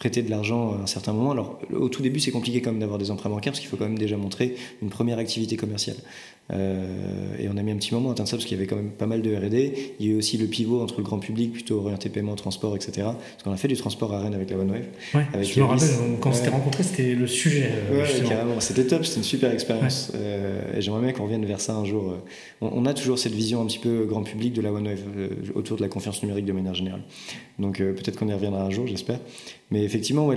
[0.00, 1.30] prêté de l'argent à un certain moment.
[1.30, 3.76] Alors, au tout début, c'est compliqué quand même d'avoir des emprunts bancaires parce qu'il faut
[3.76, 5.98] quand même déjà montrer une première activité commerciale.
[6.52, 8.66] Euh, et on a mis un petit moment à atteindre ça parce qu'il y avait
[8.66, 9.94] quand même pas mal de R&D.
[10.00, 12.74] Il y a eu aussi le pivot entre le grand public, plutôt orienté paiement, transport,
[12.76, 12.92] etc.
[13.04, 14.86] Parce qu'on a fait du transport à Rennes avec la OneWave.
[15.14, 15.88] Ouais, je me rappelle,
[16.18, 17.70] quand on s'était rencontrés, c'était le sujet.
[17.70, 18.58] Euh, ouais, carrément.
[18.58, 20.12] C'était top, c'était une super expérience.
[20.14, 22.14] Euh, et j'aimerais bien qu'on revienne vers ça un jour.
[22.62, 25.04] On, a toujours cette vision un petit peu grand public de la OneWave
[25.54, 27.02] autour de la confiance numérique de manière générale.
[27.58, 29.18] Donc peut-être qu'on y reviendra un jour, j'espère.
[29.70, 30.36] Mais effectivement, ouais,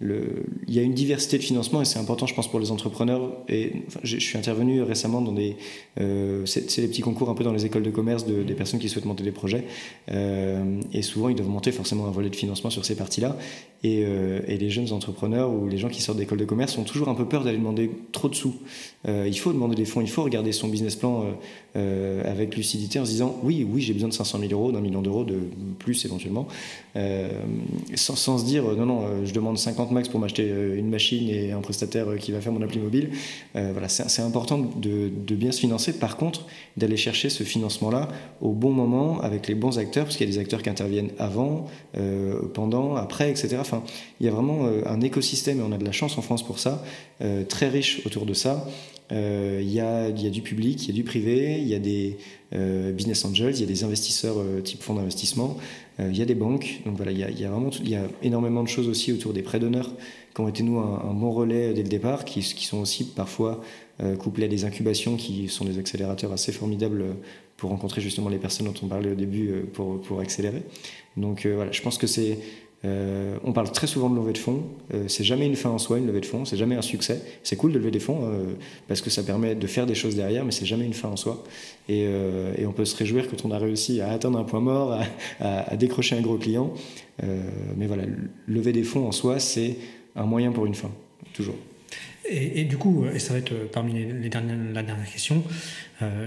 [0.00, 3.32] il y a une diversité de financement et c'est important, je pense, pour les entrepreneurs.
[3.48, 3.72] Et
[4.02, 5.56] je, suis intervenu récemment dans des,
[6.00, 8.80] euh, c'est les petits concours un peu dans les écoles de commerce de, des personnes
[8.80, 9.64] qui souhaitent monter des projets.
[10.10, 13.36] Euh, et souvent, ils doivent monter forcément un volet de financement sur ces parties-là.
[13.82, 16.84] Et, euh, et, les jeunes entrepreneurs ou les gens qui sortent d'écoles de commerce ont
[16.84, 18.54] toujours un peu peur d'aller demander trop de sous.
[19.06, 21.26] Il faut demander des fonds, il faut regarder son business plan
[21.74, 25.02] avec lucidité en se disant oui, oui, j'ai besoin de 500 000 euros, d'un million
[25.02, 25.40] d'euros de
[25.78, 26.48] plus éventuellement,
[27.94, 31.52] sans, sans, se dire non, non, je demande 50 max pour m'acheter une machine et
[31.52, 33.10] un prestataire qui va faire mon appli mobile.
[33.54, 35.92] voilà, c'est important de, bien se financer.
[35.98, 36.46] Par contre,
[36.76, 38.08] d'aller chercher ce financement-là
[38.40, 41.10] au bon moment avec les bons acteurs, parce qu'il y a des acteurs qui interviennent
[41.18, 41.66] avant,
[42.54, 43.56] pendant, après, etc.
[43.60, 43.82] Enfin,
[44.20, 46.58] il y a vraiment un écosystème et on a de la chance en France pour
[46.58, 46.82] ça,
[47.48, 48.66] très riche autour de ça.
[49.12, 52.16] Euh, il y, a, du public, il y a du privé, il y a des
[52.54, 55.58] euh, business angels, il y a des investisseurs euh, type fonds d'investissement,
[55.98, 56.80] il y a des banques.
[56.84, 59.42] Donc voilà, il y a, vraiment il y a énormément de choses aussi autour des
[59.42, 59.92] prêts d'honneur
[60.34, 63.60] qui ont été nous un, bon relais dès le départ, qui, sont aussi parfois
[64.18, 67.04] couplés à des incubations qui sont des accélérateurs assez formidables
[67.56, 70.64] pour rencontrer justement les personnes dont on parlait au début pour, pour accélérer.
[71.16, 72.38] Donc voilà, je pense que c'est
[72.84, 74.62] euh, on parle très souvent de levée de fonds.
[74.92, 76.44] Euh, c'est jamais une fin en soi, une levée de fonds.
[76.44, 77.22] C'est jamais un succès.
[77.42, 78.54] C'est cool de lever des fonds euh,
[78.88, 81.16] parce que ça permet de faire des choses derrière, mais c'est jamais une fin en
[81.16, 81.42] soi.
[81.88, 82.06] Et,
[82.66, 84.98] on peut se réjouir quand on a réussi à atteindre un point mort,
[85.40, 86.72] à, décrocher un gros client.
[87.76, 88.04] mais voilà,
[88.48, 89.76] lever des fonds en soi, c'est
[90.16, 90.90] un moyen pour une fin,
[91.34, 91.56] toujours.
[92.26, 95.44] Et, du coup, et ça va être parmi les dernières, la dernière question,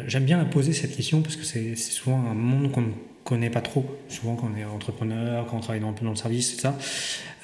[0.06, 2.86] j'aime bien poser cette question parce que c'est souvent un monde qu'on
[3.28, 6.12] connaît pas trop, souvent quand on est entrepreneur, quand on travaille dans, un peu dans
[6.12, 6.78] le service, c'est ça.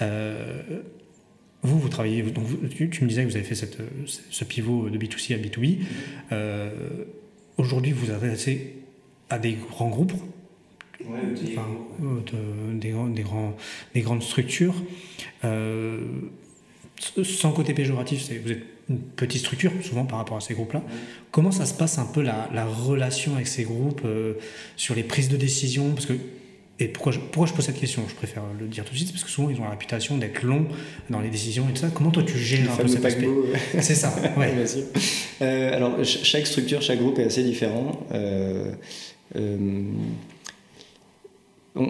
[0.01, 0.61] Euh,
[1.61, 4.97] vous, vous travaillez, donc tu, me disais que vous avez fait cette, ce pivot de
[4.97, 5.79] B2C à B2B.
[6.31, 6.71] Euh,
[7.57, 8.77] aujourd'hui, vous vous adressez
[9.29, 10.13] à des grands groupes,
[11.01, 11.19] ouais,
[11.49, 11.67] enfin,
[12.01, 13.53] euh, des, des, grands,
[13.93, 14.75] des grandes structures.
[17.23, 20.81] Sans côté péjoratif, vous êtes une petite structure, souvent par rapport à ces groupes-là.
[21.31, 24.33] Comment ça se passe un peu la, relation avec ces groupes euh,
[24.75, 25.91] sur les prises de décision?
[25.91, 26.13] Parce que,
[26.79, 28.03] et pourquoi je, pourquoi je pose cette question?
[28.09, 30.43] Je préfère le dire tout de suite, parce que souvent ils ont la réputation d'être
[30.43, 30.67] longs
[31.09, 31.89] dans les décisions et tout ça.
[31.93, 33.29] Comment toi tu gères un peu cet aspect?
[33.79, 34.53] C'est ça, ouais.
[35.41, 38.05] euh, alors, chaque structure, chaque groupe est assez différent.
[38.13, 38.73] Euh,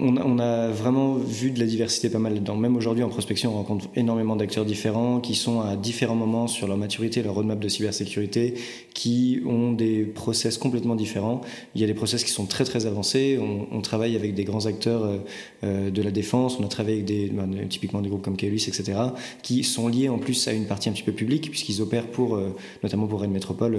[0.01, 2.55] on, a vraiment vu de la diversité pas mal dedans.
[2.55, 6.67] Même aujourd'hui en prospection, on rencontre énormément d'acteurs différents qui sont à différents moments sur
[6.67, 8.55] leur maturité, leur roadmap de cybersécurité,
[8.93, 11.41] qui ont des process complètement différents.
[11.75, 13.39] Il y a des process qui sont très très avancés.
[13.39, 15.17] On, travaille avec des grands acteurs euh,
[15.65, 16.57] euh, de la défense.
[16.57, 18.93] On a travaillé avec des, ben, typiquement des groupes comme Keolis, etc.,
[19.41, 22.35] qui sont liés en plus à une partie un petit peu publique puisqu'ils opèrent pour,
[22.35, 23.77] euh, notamment pour Rennes Métropole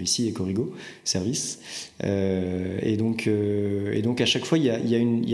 [0.00, 1.58] ici et Corrigo Service.
[2.04, 5.24] et donc, et donc à chaque fois, il y a, il y a une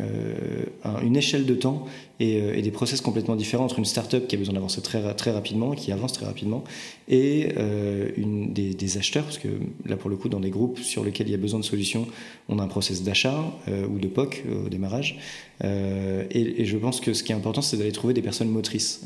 [0.00, 0.64] euh,
[1.02, 1.86] une échelle de temps
[2.20, 5.30] euh, et, des process complètement différents entre une startup qui a besoin d'avancer très, très
[5.30, 6.64] rapidement, qui avance très rapidement,
[7.08, 9.48] et euh, des, acheteurs, parce que
[9.86, 12.06] là pour le coup dans des groupes sur lesquels il y a besoin de solutions,
[12.48, 13.44] on a un process d'achat
[13.88, 15.18] ou de POC au démarrage.
[15.62, 19.04] Et, je pense que ce qui est important, c'est d'aller trouver des personnes motrices.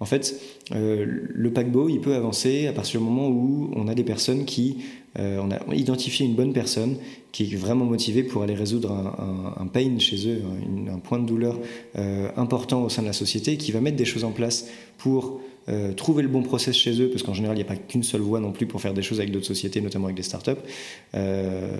[0.00, 4.04] en fait, le paquebot, il peut avancer à partir du moment où on a des
[4.04, 4.78] personnes qui
[5.18, 6.96] on a identifié une bonne personne
[7.32, 10.42] qui est vraiment motivé pour aller résoudre un, pain chez eux,
[10.90, 11.58] un, point de douleur
[11.96, 15.40] euh, important au sein de la société, qui va mettre des choses en place pour
[15.68, 18.02] euh, trouver le bon process chez eux, parce qu'en général, il n'y a pas qu'une
[18.02, 20.50] seule voie non plus pour faire des choses avec d'autres sociétés, notamment avec des startups.
[21.14, 21.70] Euh,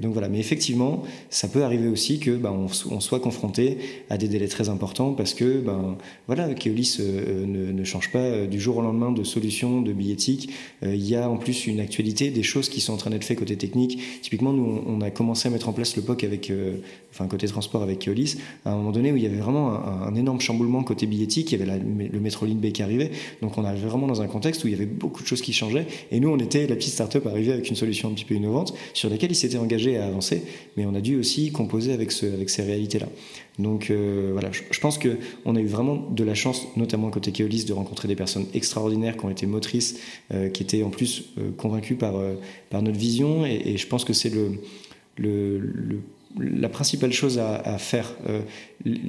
[0.00, 3.78] donc voilà, mais effectivement, ça peut arriver aussi que ben, on, soit confronté
[4.10, 8.60] à des délais très importants, parce que ben, voilà, Keolis euh, ne, change pas du
[8.60, 10.50] jour au lendemain de solution, de billettique.
[10.82, 13.38] il y a en plus une actualité, des choses qui sont en train d'être faites
[13.38, 14.00] côté technique.
[14.22, 16.52] Typiquement, nous, on, a commencé à mettre en place le POC avec,
[17.10, 20.14] enfin côté transport avec Keolis, à un moment donné où il y avait vraiment un,
[20.14, 23.10] énorme chamboulement côté billettique, il y avait le métro B qui arrivait.
[23.42, 25.52] Donc on arrivait vraiment dans un contexte où il y avait beaucoup de choses qui
[25.52, 25.86] changeaient.
[26.10, 28.74] Et nous, on était la petite start-up arrivée avec une solution un petit peu innovante
[28.94, 30.42] sur laquelle ils s'étaient engagés à avancer.
[30.76, 33.06] Mais on a dû aussi composer avec, ce, avec ces réalités-là.
[33.58, 37.64] Donc euh, voilà, je, pense qu'on a eu vraiment de la chance, notamment côté Keolis,
[37.64, 39.98] de rencontrer des personnes extraordinaires qui ont été motrices,
[40.32, 42.14] euh, qui étaient en plus euh, convaincues par,
[42.72, 43.44] notre vision.
[43.44, 44.32] Et, je pense que c'est
[45.16, 46.00] le
[46.38, 48.40] la principale chose à, faire, euh,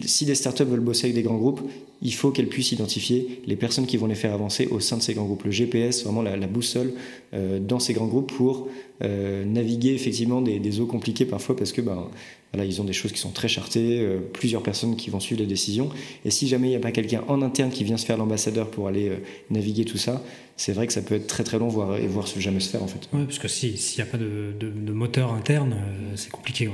[0.06, 1.62] si les startups veulent bosser avec des grands groupes,
[2.02, 5.04] il faut qu'elles puissent identifier les personnes qui vont les faire avancer au sein de
[5.04, 5.44] ces grands groupes.
[5.44, 6.94] Le GPS, vraiment la, boussole
[7.34, 8.70] euh, dans ces grands groupes pour
[9.04, 12.10] euh, naviguer effectivement des, eaux compliquées parfois parce que ben,
[12.58, 14.04] ils ont des choses qui sont très chartées,
[14.34, 15.90] plusieurs personnes qui vont suivre les décisions.
[16.26, 18.72] Et si jamais il n'y a pas quelqu'un en interne qui vient se faire l'ambassadeur
[18.72, 19.12] pour aller
[19.52, 20.24] naviguer tout ça,
[20.58, 22.88] c'est vrai que ça peut être très très long et voir jamais se faire en
[22.88, 23.08] fait.
[23.14, 25.76] Oui, parce que s'il n'y a pas de, moteur interne,
[26.16, 26.68] c'est compliqué.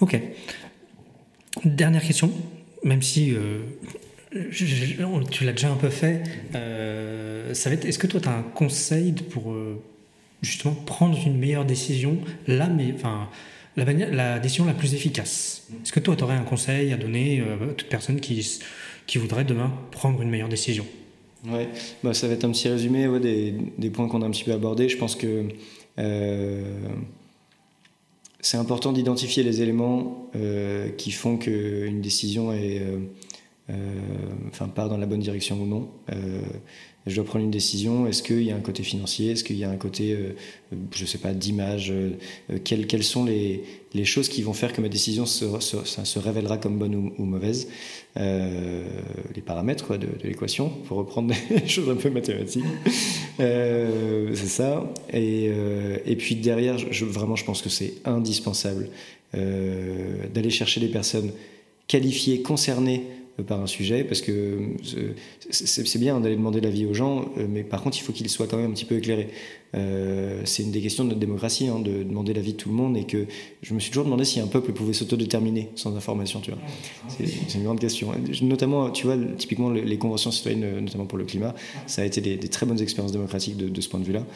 [0.00, 0.18] Ok.
[1.64, 2.30] Dernière question,
[2.84, 3.60] même si euh,
[4.50, 6.22] tu l'as déjà un peu fait,
[6.54, 9.80] euh, est-ce que toi tu as un conseil pour euh,
[10.42, 13.28] justement prendre une meilleure décision, la, mais, enfin,
[13.76, 15.68] la décision la plus efficace?
[15.84, 18.58] Est-ce que toi tu aurais un conseil à donner à toute personne qui,
[19.06, 20.86] qui voudrait demain prendre une meilleure décision?
[21.46, 21.68] Ouais,
[22.04, 24.52] bah, ça va être un petit résumé des, des, points qu'on a un petit peu
[24.52, 24.88] abordés.
[24.88, 25.48] Je pense que
[28.40, 32.80] c'est important d'identifier les éléments euh, qui font qu'une décision est,
[33.70, 33.74] euh,
[34.48, 35.88] enfin, part dans la bonne direction ou non.
[37.10, 38.06] Je dois prendre une décision.
[38.06, 39.32] Est-ce qu'il y a un côté financier?
[39.32, 40.16] Est-ce qu'il y a un côté,
[40.92, 41.92] je ne sais pas, d'image?
[42.64, 43.64] Quelles, quelles, sont les,
[44.04, 47.68] choses qui vont faire que ma décision se, révélera comme bonne ou, mauvaise?
[48.16, 52.64] Les paramètres de, l'équation, pour reprendre des choses un peu mathématiques.
[53.38, 54.92] c'est ça.
[55.12, 58.88] Et, puis derrière, je, vraiment, je pense que c'est indispensable
[59.36, 61.30] euh, d'aller chercher des personnes
[61.86, 65.14] qualifiées, concernées euh, par un sujet, parce que euh,
[65.50, 68.56] c'est bien d'aller demander l'avis aux gens, mais par contre, il faut qu'ils soient quand
[68.56, 69.28] même un petit peu éclairés.
[69.74, 72.74] Euh, c'est une des questions de notre démocratie, hein, de demander l'avis de tout le
[72.74, 73.26] monde, et que
[73.62, 76.60] je me suis toujours demandé si un peuple pouvait s'autodéterminer sans information, tu vois.
[77.08, 78.12] C'est une grande question.
[78.42, 81.54] Notamment, tu vois, typiquement les conventions citoyennes, notamment pour le climat,
[81.86, 84.26] ça a été des, très bonnes expériences démocratiques de, ce point de vue-là.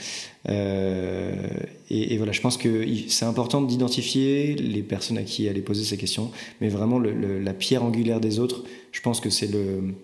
[0.48, 1.48] Euh,
[1.90, 5.96] et, voilà, je pense que c'est important d'identifier les personnes à qui aller poser ces
[5.96, 6.30] questions,
[6.60, 9.94] mais vraiment la pierre angulaire des autres, je pense que c'est le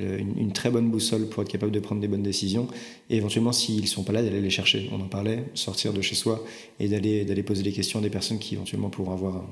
[0.00, 2.68] euh, une, très bonne boussole pour être capable de prendre des bonnes décisions.
[3.08, 4.88] Et éventuellement, s'ils ne sont pas là, d'aller les chercher.
[4.92, 6.44] On en parlait, sortir de chez soi
[6.78, 9.44] et d'aller, poser des questions à des personnes qui éventuellement pourront avoir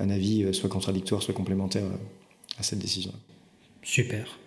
[0.00, 3.12] un, avis euh, soit contradictoire, soit complémentaire euh, à cette décision.
[3.82, 4.38] Super.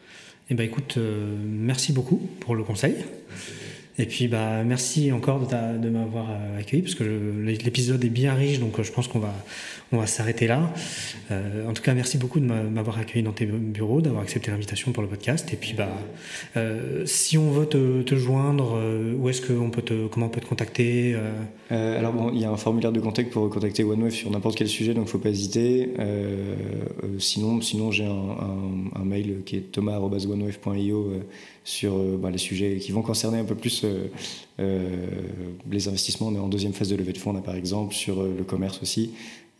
[0.50, 2.96] Eh ben, écoute, merci beaucoup pour le conseil.
[3.98, 6.28] Et puis bah merci encore de, m'avoir
[6.58, 9.34] accueilli parce que l'épisode est bien riche donc je pense qu'on va
[9.92, 10.74] on va s'arrêter là.
[11.32, 14.92] Euh, en tout cas, merci beaucoup de m'avoir accueilli dans tes bureaux, d'avoir accepté l'invitation
[14.92, 15.52] pour le podcast.
[15.54, 15.90] Et puis, bah,
[16.58, 20.46] euh, si on veut te, joindre, euh, où est-ce qu'on peut comment on peut te
[20.46, 21.16] contacter
[21.70, 24.68] Alors bon, il y a un formulaire de contact pour contacter OneWave sur n'importe quel
[24.68, 25.90] sujet, donc faut pas hésiter.
[27.20, 31.14] sinon, sinon j'ai un, mail qui est thomas@onewave.io
[31.66, 33.86] sur bah, les sujets qui vont concerner un peu plus
[34.58, 36.28] les investissements.
[36.28, 38.82] On est en deuxième phase de levée de fonds, là, par exemple, sur le commerce
[38.82, 39.12] aussi.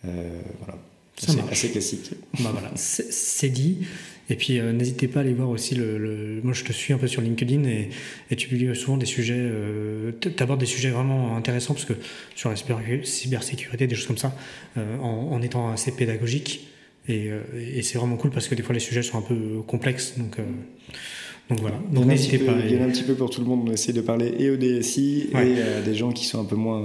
[0.08, 0.78] Euh, voilà.
[1.18, 2.12] C'est assez classique.
[2.42, 3.88] Bah voilà, c'est dit.
[4.30, 6.98] Et puis euh, n'hésitez pas à aller voir aussi le, Moi je te suis un
[6.98, 7.90] peu sur LinkedIn et,
[8.32, 9.38] et tu publies souvent des sujets.
[9.38, 11.94] Euh, tu abordes des sujets vraiment intéressants parce que
[12.36, 14.36] sur la cybersécurité, des choses comme ça,
[14.76, 16.68] en, étant assez pédagogique.
[17.08, 20.16] Et, et c'est vraiment cool parce que des fois les sujets sont un peu complexes.
[20.18, 20.38] Donc.
[21.50, 22.54] Donc voilà, donc n'hésitez pas.
[22.66, 23.70] Il y en a un petit peu pour tout le monde.
[23.70, 26.56] On essaie de parler et au DSI et à des gens qui sont un peu
[26.56, 26.82] moins,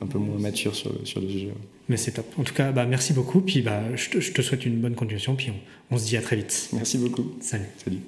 [0.00, 1.52] un peu, moins matures sur, sur le sujet.
[1.90, 2.26] Mais c'est top.
[2.38, 3.42] En tout cas, bah, merci beaucoup.
[3.42, 5.34] Puis bah, je, te, je te souhaite une bonne continuation.
[5.34, 6.70] Puis on, on se dit à très vite.
[6.72, 7.32] Merci beaucoup.
[7.40, 7.66] Salut.
[7.84, 8.00] Salut.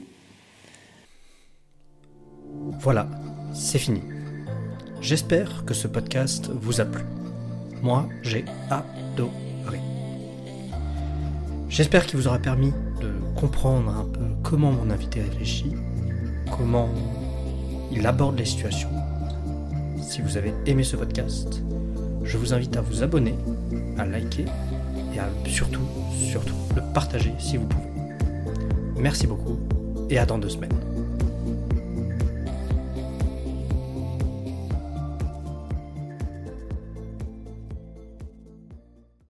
[2.80, 3.08] Voilà,
[3.52, 4.00] c'est fini.
[5.02, 7.02] J'espère que ce podcast vous a plu.
[7.82, 9.78] Moi, j'ai adoré.
[11.68, 15.72] J'espère qu'il vous aura permis de comprendre un peu comment mon invité réfléchit,
[16.56, 16.88] comment
[17.92, 18.90] il aborde les situations.
[20.02, 21.62] Si vous avez aimé ce podcast,
[22.24, 23.34] je vous invite à vous abonner,
[23.98, 24.44] à liker
[25.14, 27.88] et à surtout, surtout le partager si vous pouvez.
[28.96, 29.58] Merci beaucoup
[30.08, 30.89] et à dans deux semaines.